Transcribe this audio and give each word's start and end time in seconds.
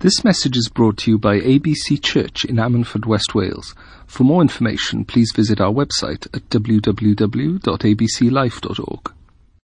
This 0.00 0.24
message 0.24 0.56
is 0.56 0.68
brought 0.70 0.96
to 1.00 1.10
you 1.10 1.18
by 1.18 1.40
ABC 1.40 2.02
Church 2.02 2.46
in 2.46 2.56
Ammanford, 2.56 3.04
West 3.04 3.34
Wales. 3.34 3.74
For 4.06 4.24
more 4.24 4.40
information, 4.40 5.04
please 5.04 5.30
visit 5.36 5.60
our 5.60 5.70
website 5.70 6.26
at 6.34 6.48
www.abclife.org. 6.48 9.12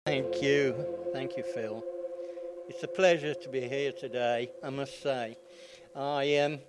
Thank 0.06 0.42
you. 0.42 0.86
Thank 1.12 1.36
you, 1.36 1.42
Phil. 1.42 1.84
It's 2.70 2.82
a 2.82 2.88
pleasure 2.88 3.34
to 3.34 3.48
be 3.50 3.68
here 3.68 3.92
today, 3.92 4.50
I 4.64 4.70
must 4.70 5.02
say. 5.02 5.36
I 5.94 6.38
um, 6.38 6.60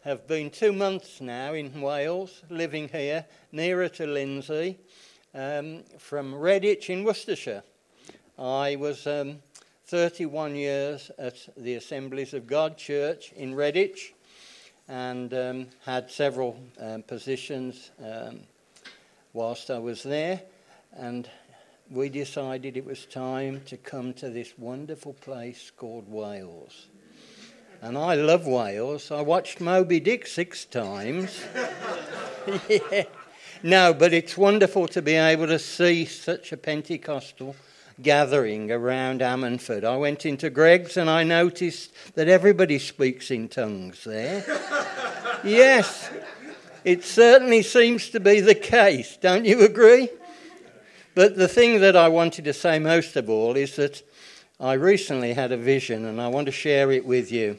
have 0.00 0.26
been 0.26 0.48
two 0.48 0.72
months 0.72 1.20
now 1.20 1.52
in 1.52 1.82
Wales, 1.82 2.42
living 2.48 2.88
here, 2.88 3.26
nearer 3.52 3.90
to 3.90 4.06
Lindsay, 4.06 4.78
um, 5.34 5.82
from 5.98 6.32
Redditch 6.32 6.88
in 6.88 7.04
Worcestershire. 7.04 7.64
I 8.38 8.76
was 8.76 9.06
um, 9.06 9.40
31 9.90 10.54
years 10.54 11.10
at 11.18 11.34
the 11.56 11.74
Assemblies 11.74 12.32
of 12.32 12.46
God 12.46 12.76
Church 12.76 13.32
in 13.32 13.56
Redditch 13.56 14.12
and 14.86 15.34
um, 15.34 15.66
had 15.84 16.08
several 16.08 16.56
um, 16.78 17.02
positions 17.02 17.90
um, 18.00 18.38
whilst 19.32 19.68
I 19.68 19.80
was 19.80 20.04
there. 20.04 20.42
And 20.96 21.28
we 21.90 22.08
decided 22.08 22.76
it 22.76 22.84
was 22.84 23.04
time 23.04 23.62
to 23.66 23.76
come 23.76 24.12
to 24.14 24.30
this 24.30 24.56
wonderful 24.56 25.14
place 25.14 25.72
called 25.76 26.08
Wales. 26.08 26.86
And 27.82 27.98
I 27.98 28.14
love 28.14 28.46
Wales. 28.46 29.10
I 29.10 29.22
watched 29.22 29.60
Moby 29.60 29.98
Dick 29.98 30.28
six 30.28 30.66
times. 30.66 31.44
yeah. 32.68 33.06
No, 33.64 33.92
but 33.92 34.12
it's 34.12 34.38
wonderful 34.38 34.86
to 34.86 35.02
be 35.02 35.16
able 35.16 35.48
to 35.48 35.58
see 35.58 36.04
such 36.04 36.52
a 36.52 36.56
Pentecostal 36.56 37.56
gathering 38.02 38.70
around 38.70 39.20
Ammanford. 39.20 39.84
I 39.84 39.96
went 39.96 40.26
into 40.26 40.50
Greggs 40.50 40.96
and 40.96 41.08
I 41.08 41.24
noticed 41.24 41.92
that 42.14 42.28
everybody 42.28 42.78
speaks 42.78 43.30
in 43.30 43.48
tongues 43.48 44.04
there. 44.04 44.44
yes, 45.44 46.10
it 46.84 47.04
certainly 47.04 47.62
seems 47.62 48.10
to 48.10 48.20
be 48.20 48.40
the 48.40 48.54
case. 48.54 49.16
Don't 49.16 49.44
you 49.44 49.64
agree? 49.64 50.08
But 51.14 51.36
the 51.36 51.48
thing 51.48 51.80
that 51.80 51.96
I 51.96 52.08
wanted 52.08 52.44
to 52.44 52.52
say 52.52 52.78
most 52.78 53.16
of 53.16 53.28
all 53.28 53.56
is 53.56 53.76
that 53.76 54.02
I 54.58 54.74
recently 54.74 55.32
had 55.32 55.52
a 55.52 55.56
vision 55.56 56.04
and 56.04 56.20
I 56.20 56.28
want 56.28 56.46
to 56.46 56.52
share 56.52 56.90
it 56.92 57.04
with 57.04 57.32
you. 57.32 57.58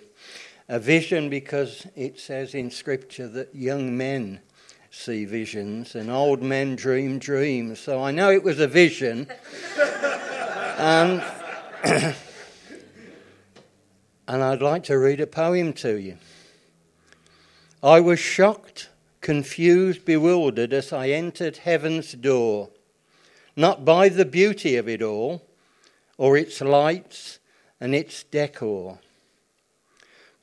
A 0.70 0.80
vision 0.80 1.30
because 1.30 1.86
it 1.96 2.20
says 2.20 2.56
in 2.56 2.72
Scripture 2.72 3.28
that 3.28 3.54
young 3.54 3.98
men 3.98 4.40
see 4.92 5.26
visions 5.26 5.96
and 5.96 6.12
old 6.12 6.42
men 6.42 6.76
dream 6.76 7.18
dreams. 7.18 7.80
So 7.80 8.04
I 8.04 8.12
know 8.12 8.30
it 8.30 8.44
was 8.44 8.60
a 8.60 8.68
vision. 8.68 9.28
And, 10.78 11.22
um, 11.84 12.14
and 14.28 14.44
I'd 14.44 14.62
like 14.62 14.84
to 14.86 14.98
read 14.98 15.20
a 15.20 15.28
poem 15.28 15.74
to 15.74 16.00
you. 16.00 16.18
I 17.84 18.00
was 18.00 18.20
shocked, 18.20 18.90
confused, 19.22 20.06
bewildered 20.06 20.74
as 20.74 20.94
I 20.94 21.10
entered 21.10 21.58
heaven's 21.58 22.14
door, 22.14 22.70
not 23.56 23.84
by 23.84 24.10
the 24.10 24.26
beauty 24.26 24.76
of 24.76 24.88
it 24.88 25.02
all, 25.02 25.42
or 26.18 26.38
its 26.38 26.62
lights 26.62 27.40
and 27.80 27.96
its 27.96 28.24
decor. 28.24 29.00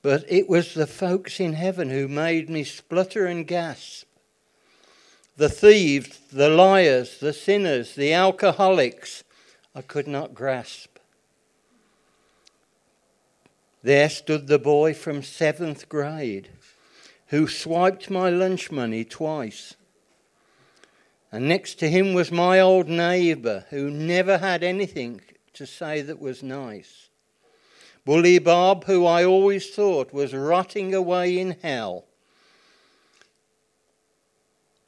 But 0.03 0.25
it 0.29 0.49
was 0.49 0.75
the 0.75 0.87
folks 0.87 1.41
in 1.41 1.53
heaven 1.55 1.91
who 1.91 2.09
made 2.09 2.51
me 2.51 2.65
splutter 2.65 3.27
and 3.27 3.47
gasp. 3.47 4.07
The 5.37 5.49
thieves, 5.49 6.19
the 6.33 6.49
liars, 6.49 7.21
the 7.21 7.33
sinners, 7.33 7.95
the 7.95 8.13
alcoholics, 8.13 9.23
I 9.79 9.83
could 9.83 10.09
not 10.09 10.35
grasp. 10.35 10.99
There 13.85 14.09
stood 14.09 14.49
the 14.49 14.59
boy 14.59 14.93
from 14.93 15.23
seventh 15.23 15.89
grade 15.89 16.49
who 17.29 17.47
swiped 17.47 18.11
my 18.11 18.29
lunch 18.29 18.73
money 18.73 19.05
twice. 19.05 19.75
And 21.31 21.49
next 21.49 21.77
to 21.77 21.89
him 21.89 22.13
was 22.13 22.33
my 22.33 22.59
old 22.59 22.89
neighbour 22.89 23.67
who 23.71 23.89
never 23.89 24.39
had 24.39 24.65
anything 24.65 25.21
to 25.53 25.65
say 25.65 26.03
that 26.03 26.19
was 26.19 26.43
nice. 26.43 27.09
Bully 28.05 28.41
Bob, 28.41 28.87
who 28.87 29.07
I 29.07 29.25
always 29.25 29.71
thought 29.71 30.13
was 30.13 30.35
rotting 30.35 30.93
away 30.93 31.39
in 31.39 31.57
hell, 31.63 32.05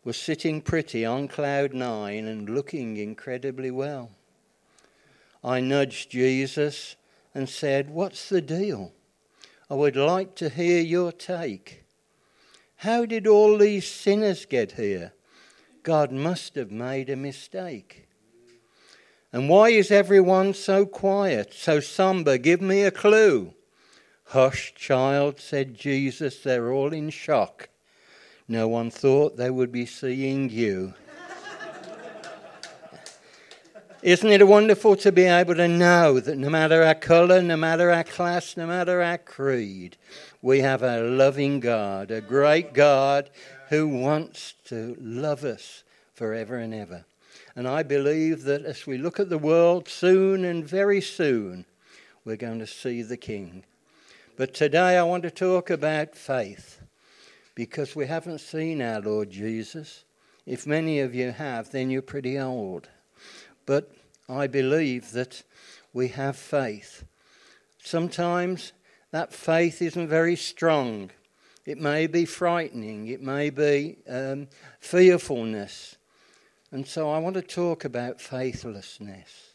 was 0.03 0.17
sitting 0.17 0.61
pretty 0.61 1.05
on 1.05 1.29
cloud 1.29 1.75
nine 1.75 2.27
and 2.27 2.51
looking 2.51 2.97
incredibly 2.97 3.71
well. 3.71 4.11
I 5.43 5.61
nudged 5.61 6.11
Jesus 6.11 6.97
and 7.35 7.49
said, 7.49 7.91
What's 7.91 8.29
the 8.29 8.41
deal? 8.41 8.93
I 9.71 9.75
would 9.75 9.97
like 9.97 10.35
to 10.37 10.49
hear 10.49 10.81
your 10.81 11.13
take. 11.13 11.85
How 12.77 13.05
did 13.07 13.27
all 13.27 13.59
these 13.59 13.87
sinners 13.87 14.47
get 14.47 14.73
here? 14.73 15.13
God 15.83 16.13
must 16.13 16.55
have 16.57 16.71
made 16.71 17.09
a 17.09 17.17
mistake. 17.17 18.09
And 19.33 19.49
why 19.49 19.69
is 19.69 19.91
everyone 19.91 20.55
so 20.55 20.87
quiet, 20.87 21.55
so 21.55 21.79
somber? 21.79 22.37
Give 22.37 22.61
me 22.61 22.83
a 22.83 22.91
clue. 22.91 23.55
Hush, 24.25 24.75
child, 24.75 25.41
said 25.41 25.75
Jesus, 25.75 26.43
they're 26.43 26.73
all 26.73 26.93
in 26.93 27.11
shock. 27.11 27.69
No 28.49 28.67
one 28.67 28.91
thought 28.91 29.37
they 29.37 29.51
would 29.51 29.71
be 29.71 29.87
seeing 29.87 30.51
you. 30.51 30.95
Isn't 34.03 34.31
it 34.31 34.49
wonderful 34.49 34.97
to 34.97 35.13
be 35.13 35.25
able 35.25 35.57
to 35.57 35.69
know 35.69 36.21
that 36.21 36.39
no 36.39 36.49
matter 36.49 36.83
our 36.83 36.95
colour, 36.95 37.43
no 37.43 37.59
matter 37.59 37.91
our 37.91 38.03
class, 38.03 38.57
no 38.57 38.67
matter 38.67 39.03
our 39.03 39.19
creed, 39.19 39.99
we 40.41 40.61
have 40.61 40.83
a 40.83 41.03
loving 41.03 41.61
God, 41.61 42.11
a 42.11 42.23
great 42.23 42.73
God 42.73 43.29
who 43.69 43.87
wants 43.87 44.55
to 44.65 44.97
love 44.99 45.45
us 45.45 45.85
forever 46.15 46.57
and 46.57 46.73
ever. 46.73 47.05
And 47.55 47.69
I 47.69 47.83
believe 47.83 48.45
that 48.45 48.65
as 48.65 48.87
we 48.87 48.97
look 48.97 49.21
at 49.21 49.29
the 49.29 49.37
world 49.37 49.87
soon 49.87 50.47
and 50.47 50.67
very 50.67 51.03
soon, 51.03 51.67
we're 52.25 52.37
going 52.37 52.61
to 52.61 52.67
see 52.67 53.03
the 53.03 53.19
King. 53.19 53.65
But 54.35 54.55
today 54.55 54.97
I 54.97 55.03
want 55.03 55.25
to 55.25 55.31
talk 55.31 55.69
about 55.69 56.15
faith 56.15 56.81
because 57.55 57.95
we 57.95 58.07
haven't 58.07 58.41
seen 58.41 58.81
our 58.81 59.03
Lord 59.03 59.31
Jesus. 59.31 60.05
If 60.47 60.67
many 60.67 61.01
of 61.01 61.15
you 61.15 61.33
have, 61.33 61.71
then 61.71 61.91
you're 61.91 62.01
pretty 62.01 62.39
old. 62.39 62.89
But 63.71 63.93
I 64.29 64.49
believe 64.49 65.13
that 65.13 65.45
we 65.93 66.09
have 66.09 66.35
faith. 66.35 67.05
Sometimes 67.81 68.73
that 69.13 69.33
faith 69.33 69.81
isn't 69.81 70.09
very 70.09 70.35
strong. 70.35 71.13
It 71.65 71.79
may 71.79 72.09
be 72.09 72.25
frightening. 72.25 73.07
It 73.07 73.23
may 73.23 73.49
be 73.51 73.99
um, 74.09 74.49
fearfulness. 74.81 75.99
And 76.73 76.85
so 76.85 77.13
I 77.13 77.19
want 77.19 77.37
to 77.37 77.43
talk 77.43 77.85
about 77.85 78.21
faithlessness. 78.21 79.53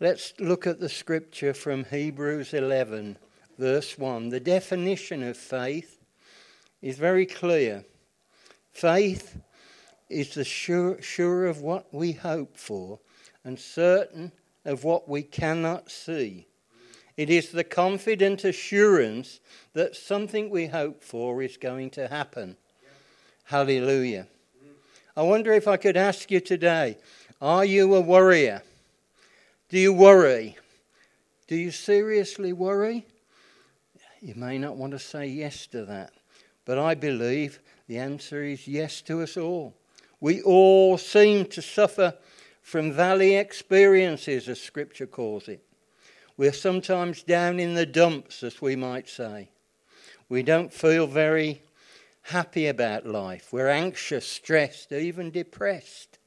Let's 0.00 0.34
look 0.40 0.66
at 0.66 0.80
the 0.80 0.88
scripture 0.88 1.54
from 1.54 1.84
Hebrews 1.84 2.52
11, 2.52 3.16
verse 3.60 3.96
1. 3.96 4.30
The 4.30 4.40
definition 4.40 5.22
of 5.22 5.36
faith 5.36 6.02
is 6.82 6.98
very 6.98 7.26
clear. 7.26 7.84
Faith 8.72 9.38
is 10.08 10.34
the 10.34 10.44
sure, 10.44 11.00
sure 11.02 11.46
of 11.46 11.60
what 11.60 11.92
we 11.92 12.12
hope 12.12 12.56
for 12.56 12.98
and 13.44 13.58
certain 13.58 14.32
of 14.64 14.84
what 14.84 15.08
we 15.08 15.22
cannot 15.22 15.90
see. 15.90 16.46
It 17.16 17.30
is 17.30 17.50
the 17.50 17.64
confident 17.64 18.44
assurance 18.44 19.40
that 19.72 19.96
something 19.96 20.50
we 20.50 20.66
hope 20.66 21.02
for 21.02 21.42
is 21.42 21.56
going 21.56 21.90
to 21.90 22.08
happen. 22.08 22.56
Hallelujah. 23.44 24.28
I 25.16 25.22
wonder 25.22 25.52
if 25.52 25.66
I 25.66 25.76
could 25.76 25.96
ask 25.96 26.30
you 26.30 26.40
today 26.40 26.98
are 27.40 27.64
you 27.64 27.94
a 27.94 28.00
worrier? 28.00 28.62
Do 29.68 29.78
you 29.78 29.92
worry? 29.92 30.56
Do 31.46 31.56
you 31.56 31.70
seriously 31.70 32.52
worry? 32.52 33.06
You 34.20 34.34
may 34.34 34.58
not 34.58 34.76
want 34.76 34.92
to 34.92 34.98
say 34.98 35.26
yes 35.26 35.66
to 35.68 35.84
that, 35.84 36.12
but 36.64 36.78
I 36.78 36.94
believe 36.94 37.60
the 37.86 37.98
answer 37.98 38.42
is 38.42 38.66
yes 38.66 39.00
to 39.02 39.22
us 39.22 39.36
all. 39.36 39.74
We 40.20 40.42
all 40.42 40.98
seem 40.98 41.46
to 41.46 41.62
suffer 41.62 42.14
from 42.62 42.92
valley 42.92 43.36
experiences, 43.36 44.48
as 44.48 44.60
Scripture 44.60 45.06
calls 45.06 45.48
it. 45.48 45.62
We're 46.36 46.52
sometimes 46.52 47.22
down 47.22 47.58
in 47.58 47.74
the 47.74 47.86
dumps, 47.86 48.42
as 48.42 48.60
we 48.60 48.76
might 48.76 49.08
say. 49.08 49.48
We 50.28 50.42
don't 50.42 50.72
feel 50.72 51.06
very 51.06 51.62
happy 52.22 52.66
about 52.66 53.06
life. 53.06 53.48
We're 53.52 53.70
anxious, 53.70 54.26
stressed, 54.26 54.92
even 54.92 55.30
depressed. 55.30 56.18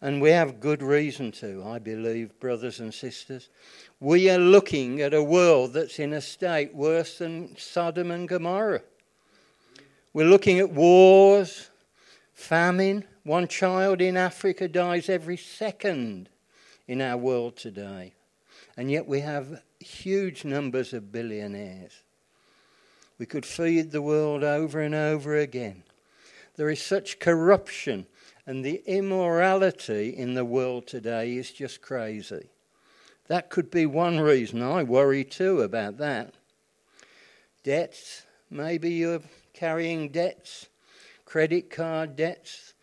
And 0.00 0.20
we 0.20 0.30
have 0.30 0.60
good 0.60 0.82
reason 0.82 1.32
to, 1.32 1.62
I 1.64 1.78
believe, 1.78 2.38
brothers 2.40 2.80
and 2.80 2.92
sisters. 2.92 3.48
We 4.00 4.28
are 4.28 4.38
looking 4.38 5.00
at 5.00 5.14
a 5.14 5.22
world 5.22 5.72
that's 5.72 5.98
in 5.98 6.12
a 6.12 6.20
state 6.20 6.74
worse 6.74 7.18
than 7.18 7.56
Sodom 7.56 8.10
and 8.10 8.28
Gomorrah. 8.28 8.82
We're 10.12 10.26
looking 10.26 10.58
at 10.58 10.70
wars, 10.70 11.70
famine, 12.42 13.04
one 13.22 13.46
child 13.46 14.00
in 14.00 14.16
Africa 14.16 14.66
dies 14.66 15.08
every 15.08 15.36
second 15.36 16.28
in 16.88 17.00
our 17.00 17.16
world 17.16 17.56
today. 17.56 18.12
And 18.76 18.90
yet 18.90 19.06
we 19.06 19.20
have 19.20 19.62
huge 19.78 20.44
numbers 20.44 20.92
of 20.92 21.12
billionaires. 21.12 22.02
We 23.18 23.26
could 23.26 23.46
feed 23.46 23.92
the 23.92 24.02
world 24.02 24.42
over 24.42 24.80
and 24.80 24.94
over 24.94 25.36
again. 25.36 25.84
There 26.56 26.68
is 26.68 26.82
such 26.82 27.20
corruption, 27.20 28.06
and 28.44 28.64
the 28.64 28.82
immorality 28.86 30.10
in 30.10 30.34
the 30.34 30.44
world 30.44 30.86
today 30.86 31.36
is 31.36 31.52
just 31.52 31.80
crazy. 31.80 32.48
That 33.28 33.50
could 33.50 33.70
be 33.70 33.86
one 33.86 34.18
reason 34.18 34.62
I 34.62 34.82
worry 34.82 35.24
too 35.24 35.62
about 35.62 35.98
that. 35.98 36.34
Debts, 37.62 38.24
maybe 38.50 38.90
you're 38.90 39.22
carrying 39.54 40.08
debts, 40.08 40.66
credit 41.32 41.70
card 41.70 42.14
debts. 42.14 42.74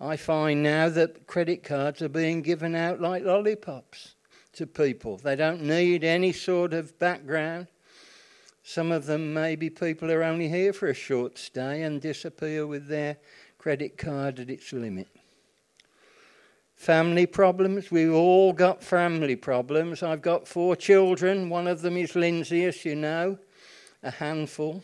I 0.00 0.16
find 0.16 0.60
now 0.60 0.88
that 0.88 1.28
credit 1.28 1.62
cards 1.62 2.02
are 2.02 2.08
being 2.08 2.42
given 2.42 2.74
out 2.74 3.00
like 3.00 3.22
lollipops 3.22 4.16
to 4.54 4.66
people. 4.66 5.18
They 5.18 5.36
don't 5.36 5.62
need 5.62 6.02
any 6.02 6.32
sort 6.32 6.74
of 6.74 6.98
background. 6.98 7.68
Some 8.64 8.90
of 8.90 9.06
them, 9.06 9.32
maybe 9.32 9.70
people 9.70 10.10
are 10.10 10.24
only 10.24 10.48
here 10.48 10.72
for 10.72 10.88
a 10.88 10.94
short 10.94 11.38
stay 11.38 11.84
and 11.84 12.00
disappear 12.00 12.66
with 12.66 12.88
their 12.88 13.18
credit 13.56 13.96
card 13.96 14.40
at 14.40 14.50
its 14.50 14.72
limit. 14.72 15.06
Family 16.74 17.26
problems, 17.26 17.92
we've 17.92 18.12
all 18.12 18.52
got 18.52 18.82
family 18.82 19.36
problems. 19.36 20.02
I've 20.02 20.22
got 20.22 20.48
four 20.48 20.74
children. 20.74 21.48
One 21.48 21.68
of 21.68 21.82
them 21.82 21.96
is 21.96 22.16
Lindsay, 22.16 22.64
as 22.64 22.84
you 22.84 22.96
know, 22.96 23.38
a 24.02 24.10
handful. 24.10 24.82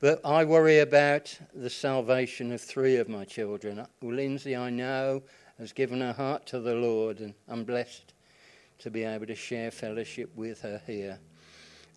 But 0.00 0.24
I 0.24 0.44
worry 0.44 0.78
about 0.78 1.38
the 1.52 1.68
salvation 1.68 2.52
of 2.52 2.62
three 2.62 2.96
of 2.96 3.06
my 3.10 3.26
children. 3.26 3.86
Lindsay, 4.00 4.56
I 4.56 4.70
know, 4.70 5.22
has 5.58 5.74
given 5.74 6.00
her 6.00 6.14
heart 6.14 6.46
to 6.46 6.58
the 6.58 6.74
Lord, 6.74 7.20
and 7.20 7.34
I'm 7.46 7.64
blessed 7.64 8.14
to 8.78 8.90
be 8.90 9.04
able 9.04 9.26
to 9.26 9.34
share 9.34 9.70
fellowship 9.70 10.30
with 10.34 10.62
her 10.62 10.80
here. 10.86 11.18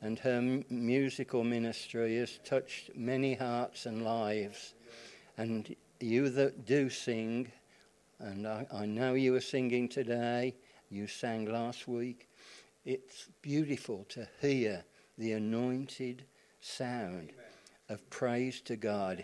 And 0.01 0.19
her 0.19 0.35
m- 0.35 0.65
musical 0.69 1.45
ministry 1.45 2.17
has 2.17 2.39
touched 2.44 2.94
many 2.94 3.35
hearts 3.35 3.85
and 3.85 4.03
lives. 4.03 4.73
And 5.38 5.73
you 6.01 6.29
that 6.31 6.65
do 6.65 6.89
sing, 6.89 7.53
and 8.19 8.45
I, 8.45 8.67
I 8.73 8.85
know 8.85 9.13
you 9.13 9.33
are 9.35 9.41
singing 9.41 9.88
today, 9.88 10.55
you 10.89 11.07
sang 11.07 11.45
last 11.45 11.88
week, 11.88 12.27
it's 12.83 13.29
beautiful 13.41 14.05
to 14.09 14.27
hear 14.41 14.83
the 15.17 15.31
anointed 15.31 16.25
sound 16.59 17.31
of 17.94 18.10
praise 18.10 18.60
to 18.62 18.75
God. 18.75 19.24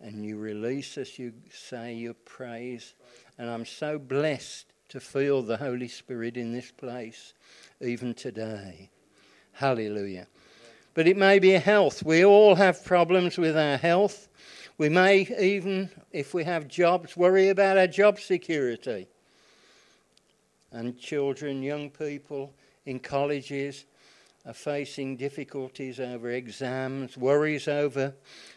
And 0.00 0.24
you 0.24 0.36
release 0.36 0.96
as 0.98 1.18
you 1.18 1.32
say 1.50 1.94
your 1.94 2.14
praise. 2.14 2.94
And 3.38 3.50
I'm 3.50 3.64
so 3.64 3.98
blessed 3.98 4.66
to 4.90 5.00
feel 5.00 5.42
the 5.42 5.56
Holy 5.56 5.88
Spirit 5.88 6.36
in 6.36 6.52
this 6.52 6.70
place, 6.70 7.32
even 7.80 8.14
today. 8.14 8.90
Hallelujah. 9.52 10.26
But 10.94 11.08
it 11.08 11.16
may 11.16 11.38
be 11.40 11.50
health. 11.50 12.04
We 12.04 12.24
all 12.24 12.54
have 12.54 12.84
problems 12.84 13.38
with 13.38 13.56
our 13.56 13.76
health. 13.76 14.28
We 14.78 14.88
may 14.88 15.26
even, 15.40 15.90
if 16.12 16.34
we 16.34 16.44
have 16.44 16.68
jobs, 16.68 17.16
worry 17.16 17.48
about 17.48 17.78
our 17.78 17.86
job 17.86 18.20
security. 18.20 19.08
And 20.70 20.98
children, 20.98 21.62
young 21.62 21.90
people 21.90 22.52
in 22.84 23.00
colleges, 23.00 23.86
are 24.46 24.52
facing 24.52 25.16
difficulties 25.16 25.98
over 25.98 26.30
exams, 26.30 27.16
worries 27.16 27.66
over 27.66 28.14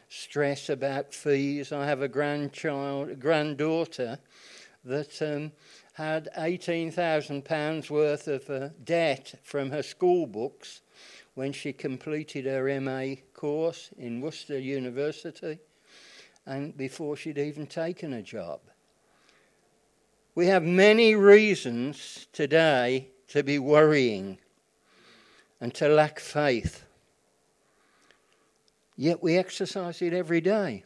stress 0.09 0.69
about 0.69 1.13
fees. 1.13 1.71
I 1.71 1.85
have 1.85 2.01
a 2.01 2.07
grandchild, 2.07 3.19
granddaughter 3.19 4.19
that 4.83 5.21
um, 5.21 5.51
had 5.93 6.29
£18,000 6.37 7.89
worth 7.89 8.27
of 8.27 8.49
uh, 8.49 8.69
debt 8.83 9.33
from 9.43 9.71
her 9.71 9.83
school 9.83 10.27
books 10.27 10.81
when 11.35 11.53
she 11.53 11.71
completed 11.71 12.45
her 12.45 12.81
MA 12.81 13.15
course 13.33 13.89
in 13.97 14.21
Worcester 14.21 14.59
University 14.59 15.59
and 16.45 16.75
before 16.75 17.15
she'd 17.15 17.37
even 17.37 17.67
taken 17.67 18.13
a 18.13 18.21
job. 18.21 18.59
We 20.35 20.47
have 20.47 20.63
many 20.63 21.15
reasons 21.15 22.27
today 22.31 23.09
to 23.29 23.43
be 23.43 23.59
worrying 23.59 24.37
and 25.59 25.73
to 25.75 25.87
lack 25.87 26.19
faith. 26.19 26.83
Yet 28.95 29.21
we 29.21 29.37
exercise 29.37 30.01
it 30.01 30.13
every 30.13 30.41
day. 30.41 30.83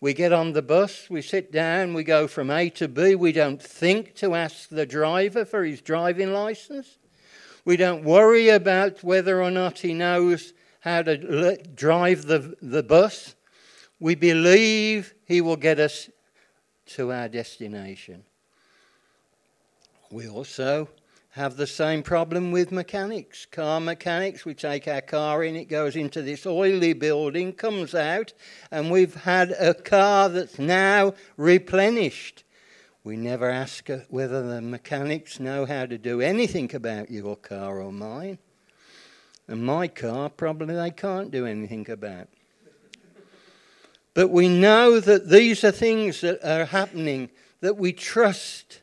We 0.00 0.12
get 0.12 0.32
on 0.32 0.52
the 0.52 0.62
bus, 0.62 1.08
we 1.08 1.22
sit 1.22 1.50
down, 1.50 1.94
we 1.94 2.04
go 2.04 2.28
from 2.28 2.50
A 2.50 2.68
to 2.70 2.86
B. 2.86 3.14
We 3.14 3.32
don't 3.32 3.62
think 3.62 4.14
to 4.16 4.34
ask 4.34 4.68
the 4.68 4.84
driver 4.84 5.46
for 5.46 5.64
his 5.64 5.80
driving 5.80 6.32
license. 6.32 6.98
We 7.64 7.76
don't 7.76 8.04
worry 8.04 8.50
about 8.50 9.02
whether 9.02 9.42
or 9.42 9.50
not 9.50 9.78
he 9.78 9.94
knows 9.94 10.52
how 10.80 11.02
to 11.02 11.56
drive 11.74 12.26
the, 12.26 12.54
the 12.60 12.82
bus. 12.82 13.34
We 13.98 14.14
believe 14.14 15.14
he 15.24 15.40
will 15.40 15.56
get 15.56 15.80
us 15.80 16.10
to 16.86 17.10
our 17.10 17.28
destination. 17.28 18.22
We 20.10 20.28
also 20.28 20.88
have 21.36 21.58
the 21.58 21.66
same 21.66 22.02
problem 22.02 22.50
with 22.50 22.72
mechanics. 22.72 23.44
Car 23.44 23.78
mechanics, 23.78 24.46
we 24.46 24.54
take 24.54 24.88
our 24.88 25.02
car 25.02 25.44
in, 25.44 25.54
it 25.54 25.66
goes 25.66 25.94
into 25.94 26.22
this 26.22 26.46
oily 26.46 26.94
building, 26.94 27.52
comes 27.52 27.94
out, 27.94 28.32
and 28.70 28.90
we've 28.90 29.14
had 29.14 29.50
a 29.50 29.74
car 29.74 30.30
that's 30.30 30.58
now 30.58 31.12
replenished. 31.36 32.42
We 33.04 33.16
never 33.16 33.50
ask 33.50 33.90
uh, 33.90 33.98
whether 34.08 34.48
the 34.48 34.62
mechanics 34.62 35.38
know 35.38 35.66
how 35.66 35.84
to 35.84 35.98
do 35.98 36.22
anything 36.22 36.74
about 36.74 37.10
your 37.10 37.36
car 37.36 37.82
or 37.82 37.92
mine. 37.92 38.38
And 39.46 39.62
my 39.62 39.88
car, 39.88 40.30
probably 40.30 40.74
they 40.74 40.90
can't 40.90 41.30
do 41.30 41.44
anything 41.44 41.90
about. 41.90 42.28
But 44.14 44.28
we 44.28 44.48
know 44.48 45.00
that 45.00 45.28
these 45.28 45.62
are 45.64 45.70
things 45.70 46.22
that 46.22 46.42
are 46.42 46.64
happening 46.64 47.28
that 47.60 47.76
we 47.76 47.92
trust 47.92 48.80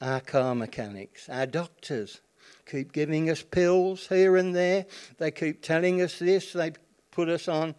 our 0.00 0.20
car 0.20 0.54
mechanics, 0.54 1.28
our 1.28 1.46
doctors 1.46 2.20
keep 2.70 2.92
giving 2.92 3.28
us 3.28 3.42
pills 3.42 4.06
here 4.06 4.36
and 4.36 4.54
there. 4.54 4.86
They 5.18 5.30
keep 5.30 5.62
telling 5.62 6.00
us 6.00 6.18
this. 6.18 6.52
They 6.52 6.72
put 7.10 7.28
us 7.28 7.48
on 7.48 7.74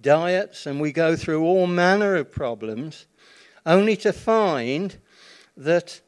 diets, 0.00 0.66
and 0.66 0.80
we 0.80 0.92
go 0.92 1.14
through 1.16 1.44
all 1.44 1.66
manner 1.66 2.16
of 2.16 2.32
problems, 2.32 3.06
only 3.64 3.96
to 3.96 4.12
find 4.12 4.96
that 5.56 6.00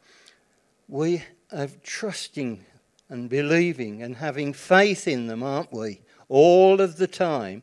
we 0.89 1.23
are 1.53 1.69
trusting 1.83 2.65
and 3.09 3.29
believing 3.31 4.03
and 4.03 4.17
having 4.17 4.53
faith 4.53 5.07
in 5.07 5.29
them, 5.29 5.43
aren't 5.43 5.73
we? 5.73 6.01
All 6.29 6.81
of 6.81 6.97
the 6.97 7.07
time 7.07 7.63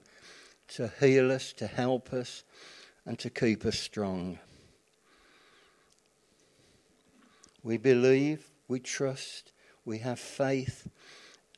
to 0.70 0.92
heal 1.00 1.32
us, 1.32 1.52
to 1.54 1.68
help 1.68 2.14
us, 2.14 2.44
and 3.06 3.20
to 3.20 3.30
keep 3.30 3.66
us 3.66 3.78
strong. 3.78 4.40
We 7.64 7.78
believe, 7.78 8.50
we 8.68 8.80
trust, 8.80 9.52
we 9.86 10.00
have 10.00 10.20
faith, 10.20 10.88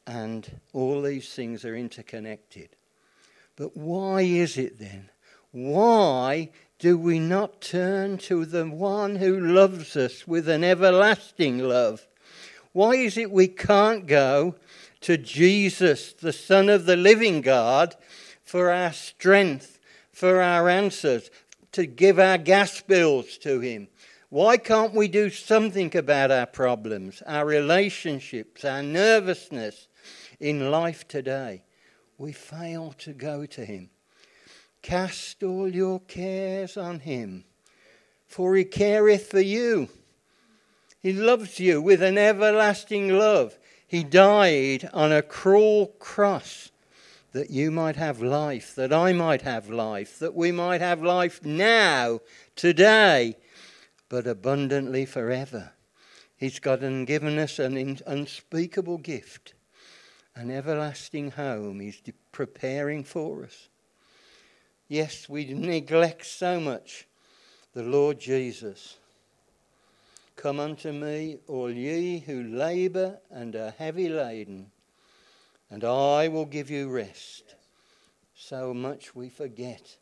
and 0.06 0.60
all 0.74 1.02
these 1.02 1.34
things 1.34 1.64
are 1.64 1.76
interconnected. 1.76 2.70
But 3.56 3.78
why 3.78 4.22
is 4.22 4.58
it 4.58 4.80
then? 4.80 5.10
Why 5.52 6.50
do 6.80 6.98
we 6.98 7.20
not 7.20 7.62
turn 7.62 8.18
to 8.18 8.46
the 8.46 8.66
one 8.66 9.18
who 9.18 9.40
loves 9.40 9.96
us 9.96 10.28
with 10.28 10.50
an 10.50 10.64
everlasting 10.64 11.60
love? 11.60 12.08
Why 12.74 12.96
is 12.96 13.18
it 13.18 13.32
we 13.32 13.48
can't 13.48 14.08
go 14.08 14.56
to 15.02 15.18
Jesus, 15.18 16.12
the 16.14 16.34
Son 16.34 16.70
of 16.70 16.86
the 16.86 16.98
living 16.98 17.42
God, 17.42 17.96
for 18.44 18.72
our 18.72 18.92
strength, 18.92 19.80
for 20.12 20.42
our 20.42 20.68
answers, 20.68 21.30
to 21.74 21.86
give 21.86 22.20
our 22.20 22.38
gas 22.38 22.82
bills 22.82 23.38
to 23.40 23.60
Him, 23.60 23.88
why 24.34 24.58
can't 24.58 24.96
we 24.96 25.08
do 25.08 25.30
something 25.30 25.96
about 25.96 26.32
our 26.32 26.48
problems, 26.48 27.22
our 27.28 27.46
relationships, 27.46 28.66
our 28.66 28.82
nervousness 28.82 29.88
in 30.40 30.72
life 30.72 31.08
today? 31.08 31.62
We 32.18 32.32
fail 32.32 32.96
to 32.98 33.14
go 33.14 33.46
to 33.46 33.64
Him. 33.64 33.92
Cast 34.82 35.44
all 35.44 35.70
your 35.70 36.00
cares 36.00 36.78
on 36.78 37.02
Him, 37.02 37.44
for 38.26 38.56
He 38.56 38.64
careth 38.64 39.28
for 39.30 39.40
you. 39.40 39.88
He 41.00 41.14
loves 41.14 41.60
you 41.60 41.80
with 41.80 42.02
an 42.02 42.18
everlasting 42.18 43.10
love. 43.10 43.60
He 43.86 44.04
died 44.04 44.90
on 44.94 45.12
a 45.12 45.22
cruel 45.22 45.94
cross 46.00 46.72
that 47.34 47.52
you 47.52 47.70
might 47.70 47.98
have 47.98 48.20
life, 48.20 48.74
that 48.74 48.92
I 48.92 49.14
might 49.14 49.44
have 49.44 49.70
life, 49.70 50.18
that 50.18 50.34
we 50.34 50.52
might 50.52 50.82
have 50.82 51.04
life 51.04 51.46
now, 51.46 52.22
today, 52.56 53.38
but 54.14 54.28
abundantly 54.28 55.08
forever. 55.08 55.72
He's 56.38 56.60
got 56.60 56.84
and 56.84 57.08
given 57.08 57.40
us 57.40 57.58
an 57.58 57.98
unspeakable 58.06 59.00
gift, 59.00 59.56
an 60.36 60.52
everlasting 60.52 61.32
home. 61.32 61.80
He's 61.80 62.00
preparing 62.32 63.04
for 63.04 63.44
us. 63.44 63.70
Yes, 64.88 65.28
we 65.28 65.52
neglect 65.52 66.28
so 66.28 66.60
much 66.60 67.08
the 67.74 67.82
Lord 67.82 68.20
Jesus. 68.20 68.98
Come 70.36 70.60
unto 70.60 70.92
me, 70.92 71.40
all 71.48 71.72
ye 71.72 72.20
who 72.20 72.44
labour 72.44 73.18
and 73.32 73.56
are 73.56 73.74
heavy 73.80 74.10
laden, 74.10 74.70
and 75.72 75.84
I 75.84 76.28
will 76.28 76.46
give 76.46 76.70
you 76.70 76.88
rest. 76.88 77.56
So 78.36 78.76
much 78.76 79.16
we 79.16 79.30
forget 79.30 79.98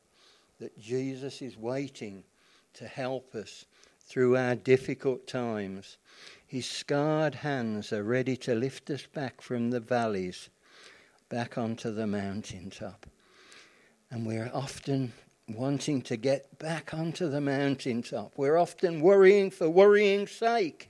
that 0.59 0.77
Jesus 0.77 1.41
is 1.41 1.55
waiting 1.55 2.25
to 2.73 2.87
help 2.87 3.35
us 3.35 3.63
through 4.11 4.35
our 4.35 4.55
difficult 4.55 5.25
times. 5.25 5.97
His 6.45 6.65
scarred 6.65 7.33
hands 7.33 7.93
are 7.93 8.03
ready 8.03 8.35
to 8.37 8.53
lift 8.53 8.89
us 8.89 9.05
back 9.05 9.39
from 9.39 9.69
the 9.71 9.79
valleys, 9.79 10.49
back 11.29 11.57
onto 11.57 11.93
the 11.93 12.05
mountaintop. 12.05 13.05
And 14.09 14.27
we're 14.27 14.51
often 14.53 15.13
wanting 15.47 16.01
to 16.01 16.17
get 16.17 16.59
back 16.59 16.93
onto 16.93 17.29
the 17.29 17.39
mountaintop. 17.39 18.33
We're 18.35 18.57
often 18.57 18.99
worrying 18.99 19.49
for 19.49 19.69
worrying's 19.69 20.31
sake. 20.31 20.89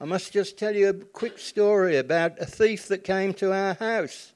I 0.00 0.04
must 0.04 0.32
just 0.32 0.56
tell 0.56 0.76
you 0.76 0.90
a 0.90 0.94
quick 0.94 1.40
story 1.40 1.96
about 1.96 2.38
a 2.38 2.46
thief 2.46 2.86
that 2.86 3.02
came 3.02 3.34
to 3.34 3.52
our 3.52 3.74
house. 3.74 4.32